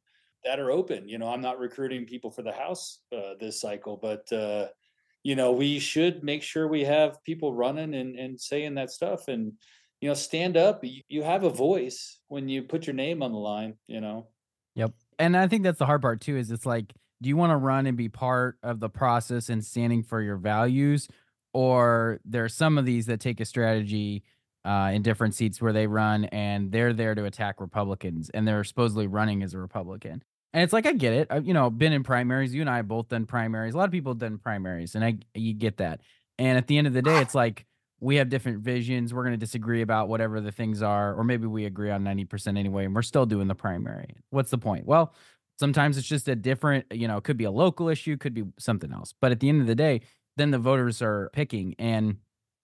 [0.45, 3.97] that are open you know i'm not recruiting people for the house uh, this cycle
[3.97, 4.67] but uh
[5.23, 9.27] you know we should make sure we have people running and and saying that stuff
[9.27, 9.53] and
[10.01, 13.37] you know stand up you, have a voice when you put your name on the
[13.37, 14.27] line you know
[14.75, 14.93] Yep.
[15.17, 17.57] And I think that's the hard part too is it's like do you want to
[17.57, 21.07] run and be part of the process and standing for your values
[21.53, 24.23] or there are some of these that take a strategy
[24.63, 28.63] uh, in different seats where they run and they're there to attack Republicans and they're
[28.63, 30.23] supposedly running as a Republican.
[30.53, 31.27] And it's like I get it.
[31.29, 32.53] I've, you know, been in primaries.
[32.53, 33.73] You and I have both done primaries.
[33.73, 36.01] A lot of people have done primaries, and I you get that.
[36.37, 37.65] And at the end of the day, it's like
[37.99, 39.13] we have different visions.
[39.13, 42.57] We're going to disagree about whatever the things are, or maybe we agree on 90%
[42.57, 44.15] anyway, and we're still doing the primary.
[44.29, 44.85] What's the point?
[44.85, 45.13] Well,
[45.59, 48.45] sometimes it's just a different, you know, it could be a local issue, could be
[48.57, 49.13] something else.
[49.19, 50.01] But at the end of the day,
[50.37, 51.75] then the voters are picking.
[51.77, 52.17] And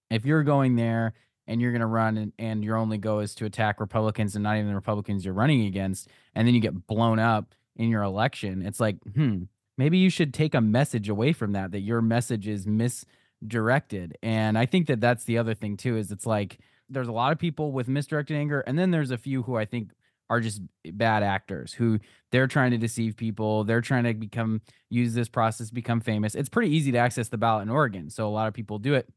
[0.09, 1.13] if you're going there
[1.47, 4.43] and you're going to run and, and your only goal is to attack Republicans and
[4.43, 8.03] not even the Republicans you're running against, and then you get blown up in your
[8.03, 9.43] election, it's like, hmm,
[9.77, 14.17] maybe you should take a message away from that, that your message is misdirected.
[14.23, 16.59] And I think that that's the other thing too, is it's like
[16.89, 19.65] there's a lot of people with misdirected anger, and then there's a few who I
[19.65, 19.91] think
[20.29, 20.61] are just
[20.93, 21.99] bad actors who
[22.31, 23.63] they're trying to deceive people.
[23.63, 26.33] They're trying to become use this process, become famous.
[26.33, 28.09] It's pretty easy to access the ballot in Oregon.
[28.09, 29.07] So a lot of people do it,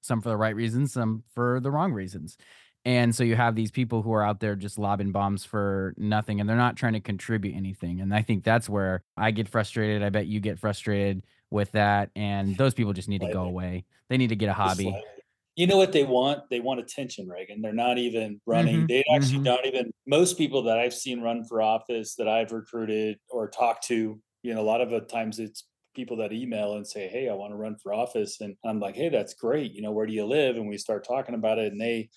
[0.00, 2.36] some for the right reasons, some for the wrong reasons.
[2.88, 6.40] And so you have these people who are out there just lobbing bombs for nothing
[6.40, 8.00] and they're not trying to contribute anything.
[8.00, 10.02] And I think that's where I get frustrated.
[10.02, 12.08] I bet you get frustrated with that.
[12.16, 13.84] And those people just need to go away.
[14.08, 14.94] They need to get a hobby
[15.54, 16.48] you know what they want?
[16.50, 17.60] They want attention, Reagan.
[17.60, 18.76] They're not even running.
[18.76, 19.42] Mm-hmm, they actually mm-hmm.
[19.42, 23.84] not even most people that I've seen run for office that I've recruited or talked
[23.88, 25.64] to, you know, a lot of the times it's
[25.96, 28.40] people that email and say, Hey, I want to run for office.
[28.40, 29.72] And I'm like, Hey, that's great.
[29.72, 30.54] You know, where do you live?
[30.54, 32.08] And we start talking about it and they,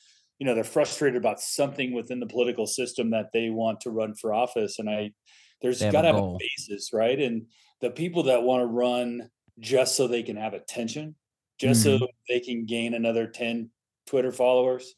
[0.41, 4.15] you know, they're frustrated about something within the political system that they want to run
[4.15, 4.79] for office.
[4.79, 5.11] And I
[5.61, 7.19] there's gotta have a basis, right?
[7.19, 7.45] And
[7.79, 9.29] the people that want to run
[9.59, 11.13] just so they can have attention
[11.59, 11.99] just mm-hmm.
[11.99, 13.69] so they can gain another 10
[14.07, 14.95] Twitter followers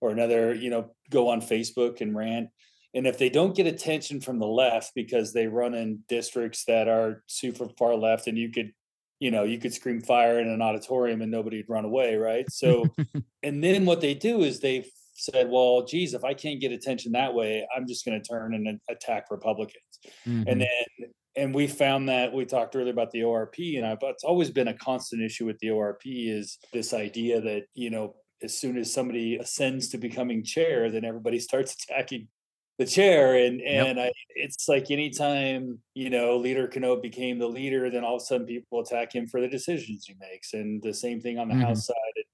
[0.00, 2.48] or another, you know, go on Facebook and rant.
[2.94, 6.88] And if they don't get attention from the left because they run in districts that
[6.88, 8.72] are super far left and you could,
[9.18, 12.44] you know, you could scream fire in an auditorium and nobody'd run away, right?
[12.50, 12.86] So,
[13.42, 17.12] and then what they do is they said, well, geez, if I can't get attention
[17.12, 19.82] that way, I'm just going to turn and attack Republicans.
[20.26, 20.48] Mm-hmm.
[20.48, 24.24] And then and we found that we talked earlier about the ORP, and I, it's
[24.24, 28.58] always been a constant issue with the ORP is this idea that you know as
[28.58, 32.28] soon as somebody ascends to becoming chair, then everybody starts attacking
[32.78, 34.08] the chair, and and yep.
[34.08, 38.24] I, it's like anytime you know Leader Canote became the leader, then all of a
[38.24, 41.54] sudden people attack him for the decisions he makes, and the same thing on the
[41.54, 41.64] mm-hmm.
[41.64, 41.94] House side.
[42.16, 42.24] And,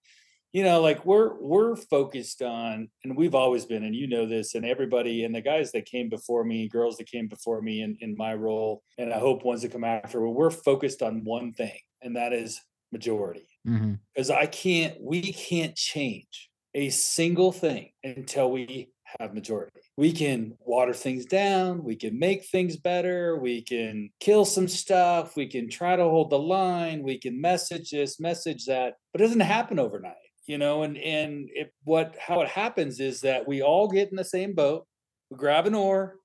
[0.52, 4.54] you know like we're we're focused on and we've always been and you know this
[4.54, 7.96] and everybody and the guys that came before me girls that came before me in,
[8.00, 11.52] in my role and i hope ones that come after well, we're focused on one
[11.52, 12.60] thing and that is
[12.92, 14.38] majority because mm-hmm.
[14.42, 18.90] i can't we can't change a single thing until we
[19.20, 19.72] have majority.
[19.96, 25.36] We can water things down, we can make things better, we can kill some stuff,
[25.36, 29.24] we can try to hold the line, we can message this, message that, but it
[29.24, 33.62] doesn't happen overnight you know and and it, what how it happens is that we
[33.62, 34.86] all get in the same boat
[35.30, 36.16] we grab an oar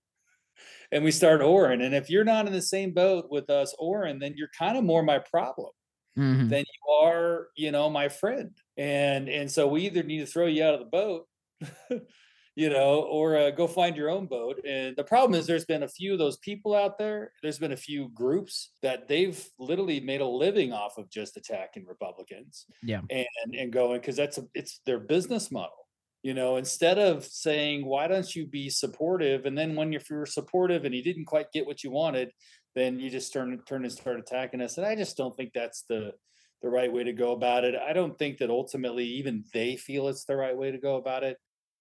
[0.92, 4.20] and we start oaring and if you're not in the same boat with us oaring
[4.20, 5.70] then you're kind of more my problem
[6.18, 6.48] mm-hmm.
[6.48, 10.48] than you are you know my friend and and so we either need to throw
[10.48, 11.28] you out of the boat
[12.58, 14.60] you know, or uh, go find your own boat.
[14.66, 17.32] And the problem is, there's been a few of those people out there.
[17.43, 21.86] There's been a few groups that they've literally made a living off of just attacking
[21.86, 22.66] Republicans.
[22.82, 25.88] Yeah, and and going because that's a, it's their business model.
[26.24, 30.26] You know, instead of saying, "Why don't you be supportive?" and then when if you're
[30.26, 32.32] supportive and you didn't quite get what you wanted,
[32.74, 34.80] then you just turn turn and start attacking us.
[34.80, 36.14] And I just don't think that's the
[36.64, 37.76] the right way to go about it.
[37.76, 41.24] I don't think that ultimately even they feel it's the right way to go about
[41.24, 41.38] it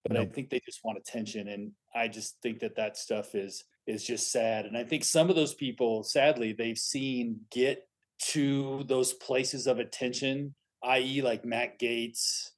[0.08, 0.20] but.
[0.20, 1.48] I think they just want attention.
[1.48, 4.66] And I just think that that stuff is is just sad.
[4.66, 7.86] And I think some of those people, sadly, they've seen get
[8.18, 12.50] to those places of attention, i.e., like Matt Gaetz,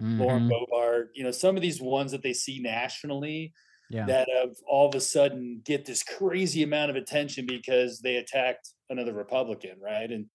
[0.00, 0.20] mm-hmm.
[0.20, 3.52] Lauren Boebert, you know, some of these ones that they see nationally
[3.90, 4.06] yeah.
[4.06, 8.70] that have all of a sudden get this crazy amount of attention because they attacked
[8.88, 10.10] another Republican, right?
[10.10, 10.26] And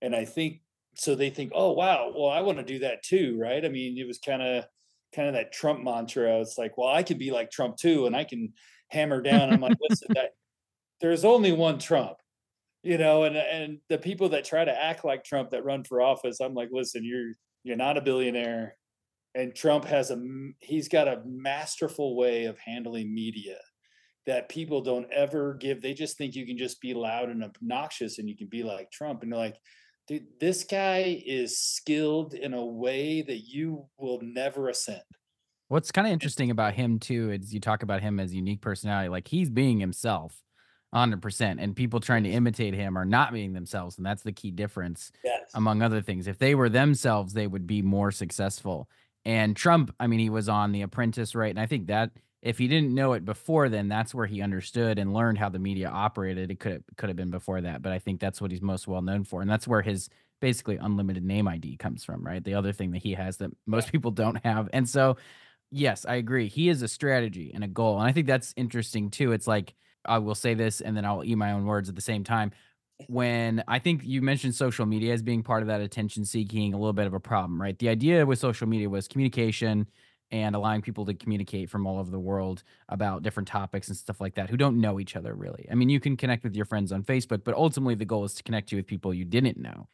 [0.00, 0.62] and I think
[0.94, 3.64] so they think, oh wow, well, I want to do that too, right?
[3.64, 4.64] I mean, it was kind of
[5.14, 6.40] kind of that Trump mantra.
[6.40, 8.52] It's like, well, I could be like Trump too, and I can
[8.88, 9.52] hammer down.
[9.52, 10.30] I'm like, listen, that
[11.00, 12.16] there's only one Trump,
[12.82, 16.00] you know, and and the people that try to act like Trump that run for
[16.00, 17.32] office, I'm like, listen, you're
[17.64, 18.76] you're not a billionaire,
[19.34, 20.22] and Trump has a
[20.60, 23.58] he's got a masterful way of handling media
[24.26, 25.82] that people don't ever give.
[25.82, 28.90] They just think you can just be loud and obnoxious and you can be like
[28.90, 29.56] Trump, and they're like
[30.12, 35.00] dude, this guy is skilled in a way that you will never ascend.
[35.68, 39.08] What's kind of interesting about him too is you talk about him as unique personality,
[39.08, 40.38] like he's being himself.
[40.94, 44.50] 100% and people trying to imitate him are not being themselves and that's the key
[44.50, 45.50] difference yes.
[45.54, 48.90] among other things if they were themselves they would be more successful
[49.24, 52.10] and trump i mean he was on the apprentice right and i think that
[52.42, 55.58] if he didn't know it before then that's where he understood and learned how the
[55.58, 56.50] media operated.
[56.50, 58.86] It could have could have been before that but i think that's what he's most
[58.88, 60.08] well known for and that's where his
[60.40, 62.42] basically unlimited name id comes from right?
[62.42, 65.16] The other thing that he has that most people don't have and so
[65.70, 69.10] yes i agree he is a strategy and a goal and i think that's interesting
[69.10, 69.74] too it's like
[70.04, 72.52] i will say this and then i'll eat my own words at the same time.
[73.08, 76.76] When I think you mentioned social media as being part of that attention seeking, a
[76.76, 77.76] little bit of a problem, right?
[77.76, 79.88] The idea with social media was communication
[80.32, 84.20] and allowing people to communicate from all over the world about different topics and stuff
[84.20, 85.68] like that who don't know each other really.
[85.70, 88.34] I mean, you can connect with your friends on Facebook, but ultimately the goal is
[88.34, 89.88] to connect you with people you didn't know.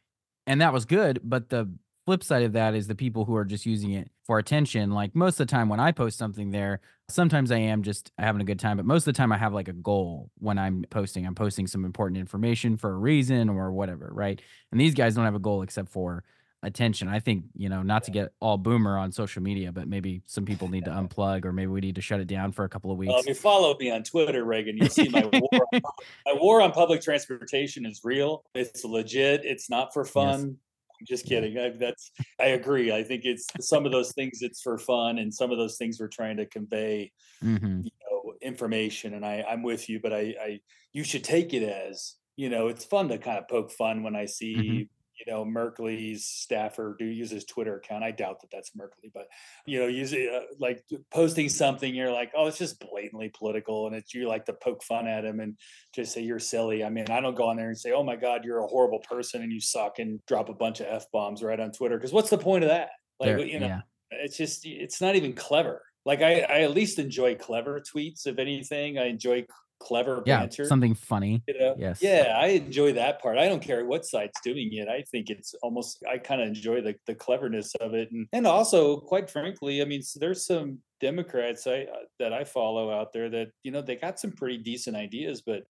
[0.47, 1.69] And that was good, but the
[2.05, 4.91] flip side of that is the people who are just using it for attention.
[4.91, 6.79] Like most of the time when I post something there,
[7.09, 9.53] sometimes I am just having a good time, but most of the time I have
[9.53, 11.27] like a goal when I'm posting.
[11.27, 14.41] I'm posting some important information for a reason or whatever, right?
[14.71, 16.23] And these guys don't have a goal except for
[16.63, 17.07] attention.
[17.07, 20.45] I think, you know, not to get all boomer on social media, but maybe some
[20.45, 22.91] people need to unplug or maybe we need to shut it down for a couple
[22.91, 23.11] of weeks.
[23.11, 25.67] Well, if you follow me on Twitter, Reagan, you see my war.
[25.73, 25.81] on,
[26.25, 28.43] my war on public transportation is real.
[28.53, 29.41] It's legit.
[29.43, 30.39] It's not for fun.
[30.39, 30.55] Yes.
[31.01, 31.57] I'm just kidding.
[31.57, 32.91] I, that's I agree.
[32.91, 35.97] I think it's some of those things it's for fun, and some of those things
[35.97, 37.83] we're trying to convey, mm-hmm.
[37.83, 39.13] you know, information.
[39.13, 40.59] And I I'm with you, but I I
[40.91, 44.17] you should take it as you know it's fun to kind of poke fun when
[44.17, 44.81] I see mm-hmm
[45.19, 48.03] you know Merkley's staffer do use his Twitter account.
[48.03, 49.27] I doubt that that's Merkley, but
[49.65, 53.95] you know, using uh, like posting something, you're like, oh, it's just blatantly political, and
[53.95, 55.57] it's you like to poke fun at him and
[55.93, 56.83] just say you're silly.
[56.83, 58.99] I mean, I don't go on there and say, oh my God, you're a horrible
[58.99, 62.13] person and you suck and drop a bunch of f bombs right on Twitter because
[62.13, 62.89] what's the point of that?
[63.19, 63.81] Like, there, you know, yeah.
[64.11, 65.83] it's just it's not even clever.
[66.05, 68.25] Like I, I at least enjoy clever tweets.
[68.25, 69.45] If anything, I enjoy
[69.79, 70.65] clever yeah, banter.
[70.65, 71.43] Something funny.
[71.47, 71.75] You know?
[71.77, 72.01] Yes.
[72.01, 73.37] Yeah, I enjoy that part.
[73.37, 74.87] I don't care what side's doing it.
[74.87, 78.45] I think it's almost I kind of enjoy the the cleverness of it, and and
[78.47, 83.29] also, quite frankly, I mean, there's some Democrats I uh, that I follow out there
[83.29, 85.63] that you know they got some pretty decent ideas, but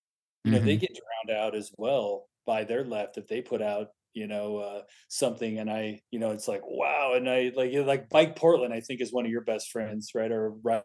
[0.44, 0.66] you know mm-hmm.
[0.68, 4.58] they get drowned out as well by their left if they put out you know
[4.58, 8.10] uh, something and i you know it's like wow and i like you know, like
[8.10, 10.84] BikePortland i think is one of your best friends right or right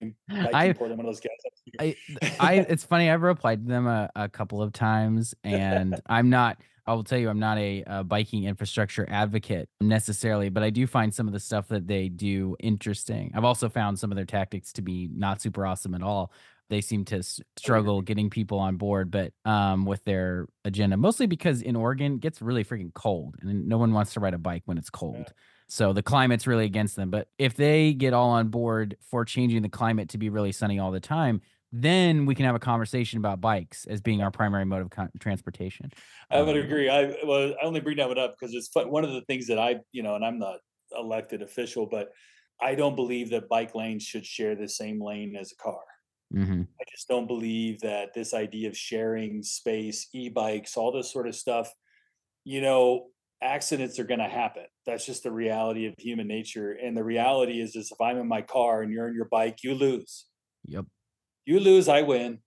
[0.30, 1.36] I, one of those guys.
[1.78, 1.96] I,
[2.40, 3.10] I, it's funny.
[3.10, 6.58] I've replied to them a, a couple of times, and I'm not.
[6.86, 10.86] I will tell you, I'm not a, a, biking infrastructure advocate necessarily, but I do
[10.86, 13.30] find some of the stuff that they do interesting.
[13.34, 16.32] I've also found some of their tactics to be not super awesome at all.
[16.68, 17.22] They seem to
[17.56, 22.20] struggle getting people on board, but um, with their agenda, mostly because in Oregon it
[22.20, 25.16] gets really freaking cold, and no one wants to ride a bike when it's cold.
[25.18, 25.32] Yeah.
[25.70, 27.10] So the climate's really against them.
[27.10, 30.78] But if they get all on board for changing the climate to be really sunny
[30.78, 31.40] all the time,
[31.72, 35.10] then we can have a conversation about bikes as being our primary mode of con-
[35.20, 35.92] transportation.
[36.28, 36.88] I would um, agree.
[36.88, 38.90] I well, I only bring that up because it's fun.
[38.90, 40.58] one of the things that I, you know, and I'm not
[40.98, 42.10] elected official, but
[42.60, 45.80] I don't believe that bike lanes should share the same lane as a car.
[46.34, 46.62] Mm-hmm.
[46.62, 51.34] I just don't believe that this idea of sharing space, e-bikes, all this sort of
[51.34, 51.72] stuff,
[52.44, 53.06] you know,
[53.42, 54.64] accidents are going to happen.
[54.86, 56.72] That's just the reality of human nature.
[56.72, 59.58] And the reality is, is if I'm in my car and you're in your bike,
[59.62, 60.26] you lose.
[60.66, 60.86] Yep.
[61.46, 62.38] You lose, I win.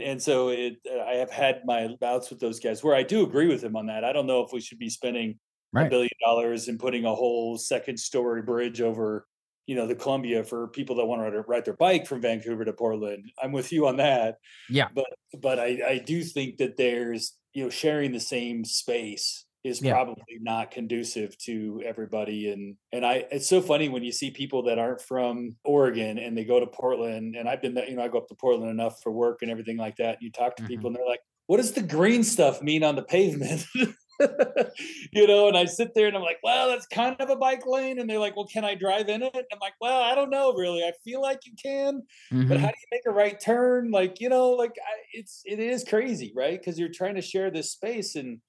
[0.00, 3.46] And so it, I have had my bouts with those guys where I do agree
[3.46, 4.04] with him on that.
[4.04, 5.38] I don't know if we should be spending
[5.72, 5.86] right.
[5.86, 9.26] a billion dollars and putting a whole second story bridge over,
[9.66, 12.72] you know, the Columbia for people that want to ride their bike from Vancouver to
[12.72, 13.30] Portland.
[13.40, 14.38] I'm with you on that.
[14.68, 14.88] Yeah.
[14.92, 15.06] But
[15.40, 19.92] but I, I do think that there's, you know, sharing the same space is yeah.
[19.92, 24.62] probably not conducive to everybody and and I it's so funny when you see people
[24.64, 28.08] that aren't from Oregon and they go to Portland and I've been you know I
[28.08, 30.62] go up to Portland enough for work and everything like that and you talk to
[30.62, 30.68] mm-hmm.
[30.68, 35.48] people and they're like what does the green stuff mean on the pavement you know
[35.48, 38.08] and I sit there and I'm like well that's kind of a bike lane and
[38.08, 40.52] they're like well can I drive in it and I'm like well I don't know
[40.52, 42.48] really I feel like you can mm-hmm.
[42.48, 45.58] but how do you make a right turn like you know like I, it's it
[45.58, 48.40] is crazy right because you're trying to share this space and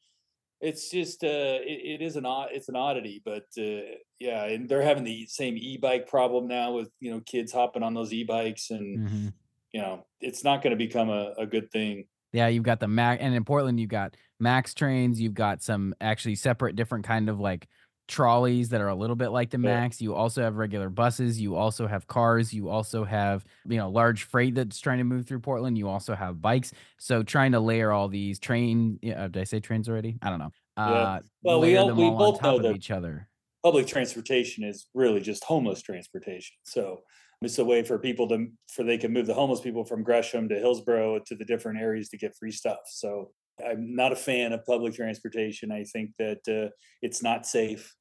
[0.62, 1.28] it's just uh
[1.62, 3.82] it, it is an odd it's an oddity but uh
[4.20, 7.94] yeah and they're having the same e-bike problem now with you know kids hopping on
[7.94, 9.28] those e-bikes and mm-hmm.
[9.74, 12.88] you know it's not going to become a, a good thing yeah you've got the
[12.88, 17.30] mac and in portland you've got max trains you've got some actually separate different kind
[17.30, 17.68] of like
[18.08, 21.56] trolleys that are a little bit like the max you also have regular buses you
[21.56, 25.40] also have cars you also have you know large freight that's trying to move through
[25.40, 26.72] portland you also have bikes.
[27.00, 30.18] So trying to layer all these train yeah, did i say trains already?
[30.22, 30.52] I don't know.
[30.78, 31.20] Uh yeah.
[31.42, 33.28] well we, all, we all both know that each other.
[33.64, 36.56] public transportation is really just homeless transportation.
[36.64, 37.02] So
[37.42, 40.48] it's a way for people to for they can move the homeless people from gresham
[40.50, 42.80] to hillsboro to the different areas to get free stuff.
[42.88, 43.32] So
[43.64, 45.72] I'm not a fan of public transportation.
[45.72, 46.70] I think that uh,
[47.02, 47.94] it's not safe.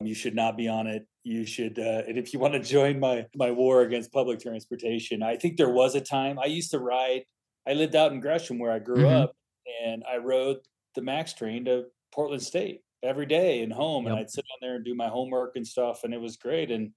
[0.00, 1.06] You should not be on it.
[1.22, 5.22] You should, uh, and if you want to join my my war against public transportation,
[5.22, 7.24] I think there was a time I used to ride.
[7.68, 9.22] I lived out in Gresham where I grew mm-hmm.
[9.22, 9.36] up,
[9.84, 10.58] and I rode
[10.94, 14.12] the Max train to Portland State every day and home, yep.
[14.12, 16.70] and I'd sit on there and do my homework and stuff, and it was great.
[16.70, 16.92] And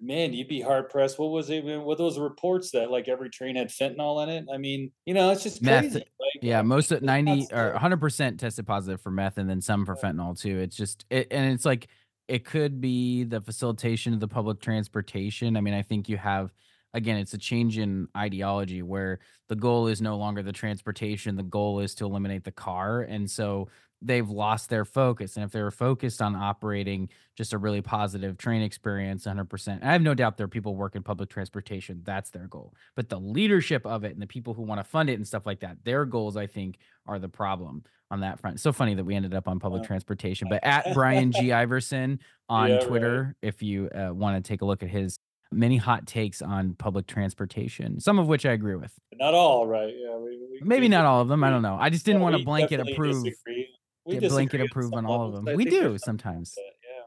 [0.00, 1.18] man, you'd be hard pressed.
[1.18, 1.64] What was it?
[1.64, 4.46] What those reports that like every train had fentanyl in it?
[4.52, 5.98] I mean, you know, it's just crazy.
[5.98, 6.02] Meth,
[6.42, 10.38] Yeah, most of 90 or 100% tested positive for meth and then some for fentanyl
[10.38, 10.58] too.
[10.58, 11.88] It's just it, and it's like
[12.28, 15.56] it could be the facilitation of the public transportation.
[15.56, 16.52] I mean, I think you have
[16.96, 19.18] again, it's a change in ideology where
[19.48, 23.02] the goal is no longer the transportation, the goal is to eliminate the car.
[23.02, 23.68] And so
[24.02, 25.36] they've lost their focus.
[25.36, 29.92] And if they were focused on operating just a really positive train experience 100%, I
[29.92, 32.02] have no doubt there are people working public transportation.
[32.04, 32.74] That's their goal.
[32.94, 35.46] But the leadership of it and the people who want to fund it and stuff
[35.46, 38.60] like that, their goals, I think, are the problem on that front.
[38.60, 40.48] So funny that we ended up on public transportation.
[40.48, 41.52] But at Bryan G.
[41.52, 42.86] Iverson on Yeah, right.
[42.86, 45.18] Twitter, if you uh, want to take a look at his
[45.52, 48.92] many hot takes on public transportation, some of which I agree with.
[49.14, 49.92] Not all, right?
[49.96, 51.42] Yeah, we, we, Maybe we not all of them.
[51.44, 51.76] I don't know.
[51.80, 53.24] I just didn't Yeah, want to blanket approve.
[53.24, 53.68] disagree.
[54.06, 55.48] We get blanket approve on all of them.
[55.48, 56.54] I We do sometimes.
[56.54, 57.02] that, Yeah.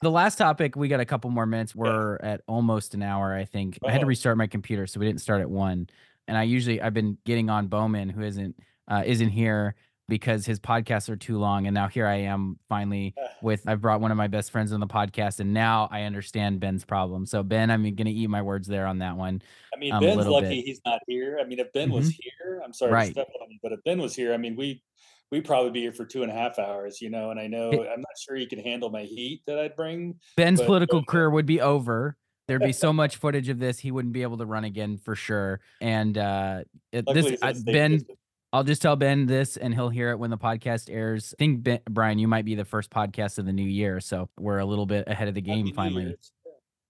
[0.00, 1.74] The last topic, we got a couple more minutes.
[1.74, 3.78] We're at almost an hour, I think.
[3.86, 4.08] I had to Oh.
[4.08, 5.88] restart my computer, so we didn't start at one.
[6.28, 8.56] And I usually I've been getting on Bowman, who isn't
[8.88, 9.76] uh, isn't here
[10.08, 11.66] because his podcasts are too long.
[11.66, 14.80] And now here I am finally with I've brought one of my best friends on
[14.80, 17.24] the podcast, and now I understand Ben's problem.
[17.26, 19.40] So Ben, I'm gonna eat my words there on that one.
[19.74, 20.52] I mean, um, Ben's lucky bit.
[20.58, 20.66] Mm-hmm.
[20.66, 21.38] he's not here.
[21.40, 23.06] I mean, if Ben was here, I'm sorry Right.
[23.06, 24.82] to step on you, but if Ben was here, I mean, we
[25.32, 27.30] we'd probably be here for two and a half hours, you know.
[27.30, 30.20] And I know I'm not sure he can handle my heat that I'd bring.
[30.36, 32.16] Ben's But- political but- career would be over.
[32.48, 35.14] There'd be so much footage of this, he wouldn't be able to run again for
[35.16, 35.60] sure.
[35.80, 38.00] And uh, it, this he's in I, a safe Ben.
[38.52, 41.32] I'll just tell Ben this, and he'll hear it when the podcast airs.
[41.34, 44.28] I think ben, Bryan, you might be the first podcast of the new year, so
[44.38, 46.02] we're a little bit ahead of the game finally.
[46.02, 46.32] Year's.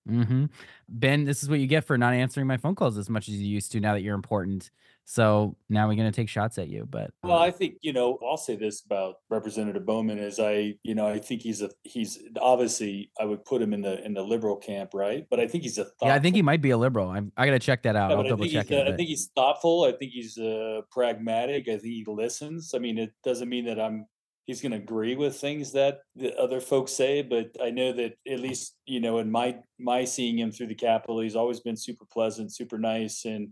[0.08, 0.46] hmm
[0.88, 3.34] Ben, this is what you get for not answering my phone calls as much as
[3.36, 3.80] you used to.
[3.80, 4.72] Now that you're important,
[5.04, 6.86] so now we're gonna take shots at you.
[6.88, 8.18] But Well, I think you know.
[8.26, 12.18] I'll say this about Representative Bowman is I, you know, I think he's a he's
[12.40, 15.26] obviously I would put him in the in the liberal camp, right?
[15.30, 17.10] But I think he's a yeah, I think he might be a liberal.
[17.10, 18.10] I'm, I gotta check that out.
[18.10, 18.88] Yeah, I'll double check it.
[18.88, 19.84] I think he's thoughtful.
[19.84, 21.68] I think he's uh, pragmatic.
[21.68, 22.74] I think he listens.
[22.74, 24.06] I mean, it doesn't mean that I'm
[24.44, 28.14] he's going to agree with things that the other folks say, but I know that
[28.28, 31.76] at least you know in my my seeing him through the Capitol, he's always been
[31.76, 33.48] super pleasant, super nice, and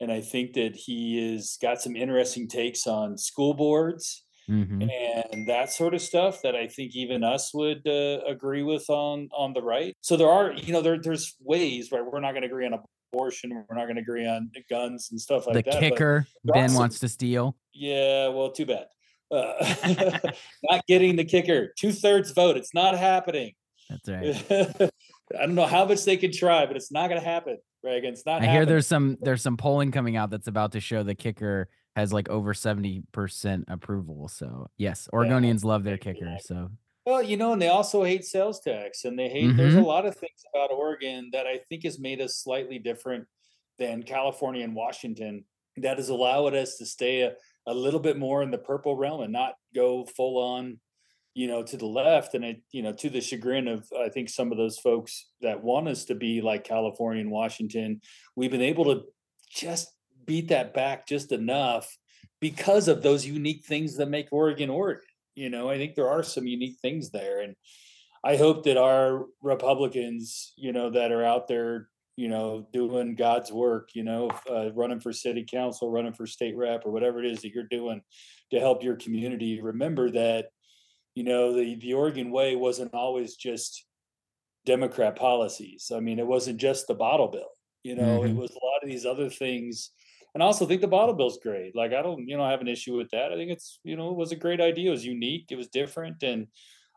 [0.00, 4.88] and I think that he is got some interesting takes on school boards Mhm.
[5.32, 9.28] and that sort of stuff that I think even us would uh, agree with on
[9.36, 9.94] on the right.
[10.00, 12.72] So there are, you know, there there's ways where we're not going to agree on
[13.12, 15.80] abortion, we're not going to agree on guns and stuff like the that.
[15.80, 17.56] The kicker Ben some- wants to steal.
[17.74, 18.86] yeah, well, too bad.
[19.30, 19.52] Uh,
[20.62, 22.56] not getting the kicker, two thirds vote.
[22.56, 23.52] It's not happening.
[23.88, 24.90] That's right.
[25.38, 28.12] I don't know how much they can try, but it's not going to happen, Reagan.
[28.12, 28.42] It's not.
[28.42, 31.68] I hear there's some there's some polling coming out that's about to show the kicker
[31.96, 34.28] has like over 70% approval.
[34.28, 35.98] So yes, Oregonians love their yeah.
[36.12, 36.36] kicker.
[36.40, 36.70] So
[37.04, 39.56] Well, you know, and they also hate sales tax, and they hate.
[39.56, 39.84] There's a Mhm.
[39.84, 43.26] lot of things about Oregon that I think has made us slightly different
[43.78, 45.44] than California and Washington.
[45.78, 47.34] That has allowed us to stay a,
[47.66, 50.78] a little bit more in the purple realm and not go full on,
[51.38, 52.34] you know, to the left.
[52.34, 55.62] And it, you know, to the chagrin of I think some of those folks that
[55.62, 58.00] want us to be like California and Washington,
[58.36, 59.02] we've been able to
[59.50, 59.92] just
[60.24, 61.96] beat that back just enough
[62.40, 65.02] because of those unique things that make Oregon Oregon
[65.38, 67.54] you know i think there are some unique things there and
[68.24, 73.52] i hope that our republicans you know that are out there you know doing god's
[73.52, 77.30] work you know uh, running for city council running for state rep or whatever it
[77.30, 78.02] is that you're doing
[78.50, 80.46] to help your community remember that
[81.18, 83.86] you know the the oregon way wasn't always just
[84.66, 87.50] democrat policies i mean it wasn't just the bottle bill
[87.82, 88.36] you know it Mhm.
[88.36, 89.90] was a lot of these other things
[90.34, 91.74] and I also think the bottle bill's great.
[91.74, 93.32] Like I don't, you know, have an issue with that.
[93.32, 94.88] I think it's, you know, it was a great idea.
[94.88, 95.46] It was unique.
[95.50, 96.48] It was different, and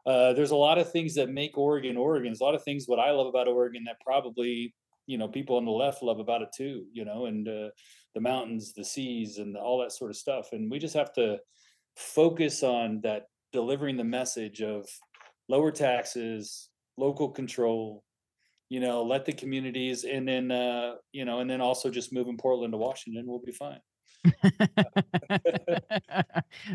[0.05, 2.26] uh, there's a lot of things that make Oregon Oregon.
[2.28, 5.57] There's a lot of things what I love about Oregon that probably, you know, people
[5.57, 6.88] on the left love about it too.
[6.91, 7.69] You know, and uh,
[8.15, 10.49] the mountains, the seas, and all that sort of stuff.
[10.51, 11.39] And we just have to
[11.95, 14.88] focus on that delivering the message of
[15.49, 18.04] lower taxes, local control,
[18.70, 22.38] you know, let the communities and then uh, you know, and then also just moving
[22.38, 23.80] Portland to Washington, we'll be fine.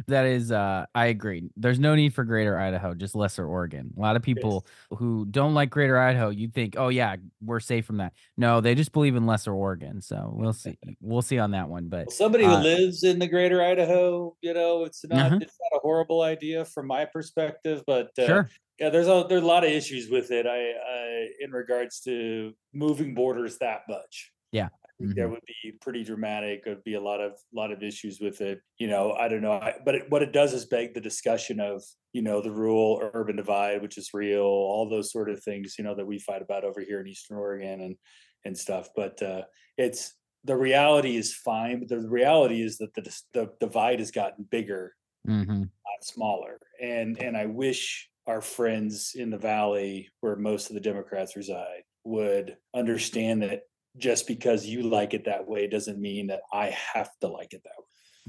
[0.07, 1.49] that is uh I agree.
[1.57, 3.93] There's no need for greater Idaho, just lesser Oregon.
[3.97, 4.67] A lot of people
[4.97, 8.75] who don't like greater Idaho, you'd think, "Oh yeah, we're safe from that." No, they
[8.75, 10.01] just believe in lesser Oregon.
[10.01, 10.79] So, we'll see.
[11.01, 14.35] We'll see on that one, but Well, somebody uh, who lives in the greater Idaho,
[14.41, 15.39] you know, it's not Uh-huh.
[15.41, 18.51] it's not a horrible idea from my perspective, but uh, sure.
[18.81, 20.47] yeah, there's a there's a lot of issues with it.
[20.47, 24.33] I, I in regards to moving borders that much.
[24.53, 24.69] Yeah.
[25.01, 25.31] That Mhm.
[25.31, 26.65] would be pretty dramatic.
[26.65, 28.61] There'd be a lot of lot of issues with it.
[28.79, 31.61] You know, I don't know, I, but it, what it does is beg the discussion
[31.61, 31.83] of
[32.13, 35.75] you know the rural urban divide, which is real, all those sort of things.
[35.79, 37.97] You know that we fight about over here in Eastern Oregon and
[38.45, 38.89] and stuff.
[38.97, 39.45] But uh,
[39.77, 44.45] it's the reality is fine, but the reality is that the the divide has gotten
[44.45, 44.95] bigger,
[45.29, 45.65] Mm-hmm.
[45.85, 46.59] not smaller.
[46.81, 51.83] And and I wish our friends in the valley where most of the Democrats reside
[52.05, 53.63] would understand that
[53.99, 57.63] just because you like it that way doesn't mean that I have to like it
[57.65, 57.85] that way.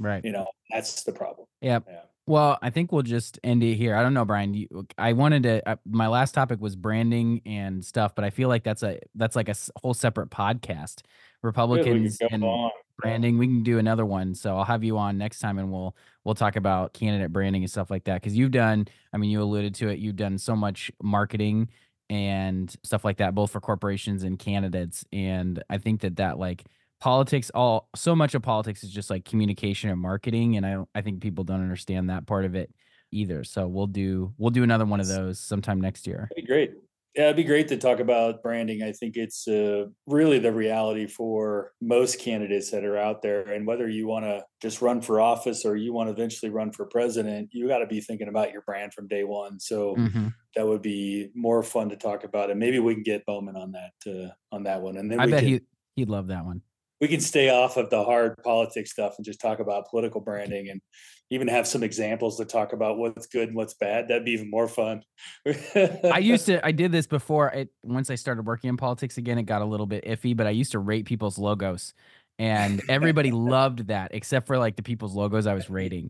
[0.10, 0.24] Right.
[0.24, 1.48] You know, that's the problem.
[1.62, 1.86] Yep.
[1.88, 2.00] Yeah.
[2.28, 3.96] Well, I think we'll just end it here.
[3.96, 4.54] I don't know, Bryan.
[4.54, 5.68] You, I wanted to.
[5.68, 9.36] Uh, my last topic was branding and stuff, but I feel like that's a that's
[9.36, 11.04] like a whole separate podcast.
[11.42, 12.72] Good, we can Republicans and on.
[12.98, 13.38] branding.
[13.38, 14.36] We can do another one.
[14.36, 15.96] So I'll have you on next time, and we'll
[16.26, 18.22] we'll talk about candidate branding and stuff like that.
[18.22, 18.90] Because you've done.
[19.14, 20.00] I mean, you alluded to it.
[20.00, 21.70] You've done so much marketing
[22.10, 25.06] and stuff like that, both for corporations and candidates.
[25.12, 26.66] And I think that that like
[27.00, 31.02] politics all so much of politics is just like communication and marketing and i i
[31.02, 32.72] think people don't understand that part of it
[33.12, 36.48] either so we'll do we'll do another one of those sometime next year That'd be
[36.48, 36.74] great.
[37.18, 38.84] Yeah, it'd be great to talk about branding.
[38.84, 43.42] I think it's uh, really the reality for most candidates that are out there.
[43.42, 46.72] And whether you want to just run for office or you want to eventually run
[46.72, 49.60] for president, you got to be thinking about your brand from day one.
[49.60, 50.32] So Mhm.
[50.56, 53.72] that would be more fun to talk about, and maybe we can get Bowman on
[53.72, 55.62] that uh, on that one, and then i bet can he
[55.96, 56.62] he'd love that one
[57.00, 60.70] we can stay off of the hard politics stuff and just talk about political branding
[60.70, 60.82] and
[61.30, 64.08] even have some examples to talk about what's good and what's bad.
[64.08, 65.04] That'd be even more fun.
[65.76, 69.38] i used to i did this before it once i started working in politics again
[69.38, 71.94] it got a little bit iffy but i used to rate people's logos
[72.40, 76.10] and everybody loved that except for like the people's logos i was rating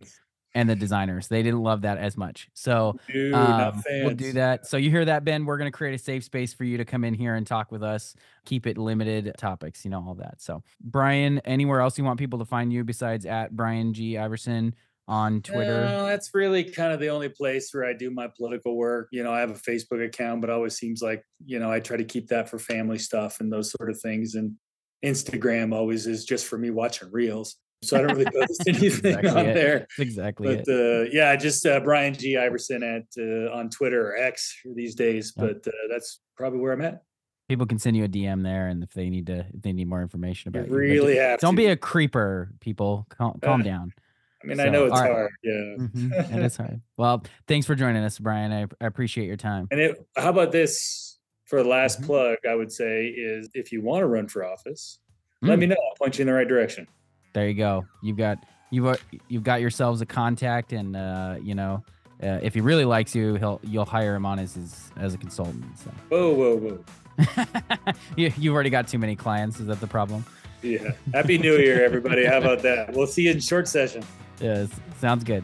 [0.58, 4.68] and the designers they didn't love that as much so Dude, Um, we'll do that.
[4.68, 5.46] So you hear that, Ben?
[5.46, 7.72] We're going to create a safe space for you to come in here and talk
[7.72, 8.16] with us.
[8.46, 10.42] Keep it limited topics, you know, all that.
[10.42, 14.76] So, Bryan, anywhere else you want people to find you besides at Bryan G Iverson
[15.08, 15.86] on Twitter?
[15.86, 19.08] No, that's really kind of the only place where I do my political work.
[19.12, 21.98] You know, I have a Facebook account, but always seems like, you know, I try
[21.98, 24.36] to keep that for family stuff and those sort of things.
[24.36, 24.54] And
[25.04, 27.56] Instagram always is just for me watching reels.
[27.84, 29.54] So I don't really post anything Exactly on it.
[29.54, 29.80] there.
[29.80, 32.36] That's exactly But uh, yeah, just uh, Bryan G.
[32.38, 35.34] Iverson at uh, on Twitter or X these days.
[35.38, 35.46] Yep.
[35.64, 37.04] But uh, that's probably where I'm at.
[37.50, 39.88] People can send you a DM there, and if they need to, if they need
[39.88, 41.58] more information about you, But really d- have don't to.
[41.58, 43.06] be a creeper, people.
[43.10, 43.94] Calm, calm Uh, down.
[44.44, 45.12] I mean, I know it's right.
[45.12, 45.32] hard.
[45.44, 45.52] Yeah.
[45.78, 46.82] Mhm, It is hard.
[46.98, 48.52] Well, thanks for joining us, Bryan.
[48.52, 49.68] I, I appreciate your time.
[49.72, 52.06] And it, how about this for the last Mhm.
[52.06, 52.38] plug?
[52.50, 55.00] I would say is if you want to run for office,
[55.42, 55.62] let Mm.
[55.62, 55.76] me know.
[55.90, 56.88] I'll point you in the right direction.
[57.38, 57.86] There you go.
[58.02, 61.84] You've got you've you've got yourselves a contact, and uh, you know,
[62.24, 65.20] uh, if he really likes you, he'll you'll hire him on as his as a
[65.20, 65.66] consultant.
[65.78, 67.94] So Whoa, whoa, whoa.
[68.16, 69.60] you, you've already got too many clients.
[69.60, 70.26] Is that the problem?
[70.64, 70.94] Yeah.
[71.14, 72.26] Happy New Year, everybody.
[72.26, 72.94] How about that?
[72.94, 74.04] We'll see you in short session.
[74.40, 75.44] Yes, sounds good.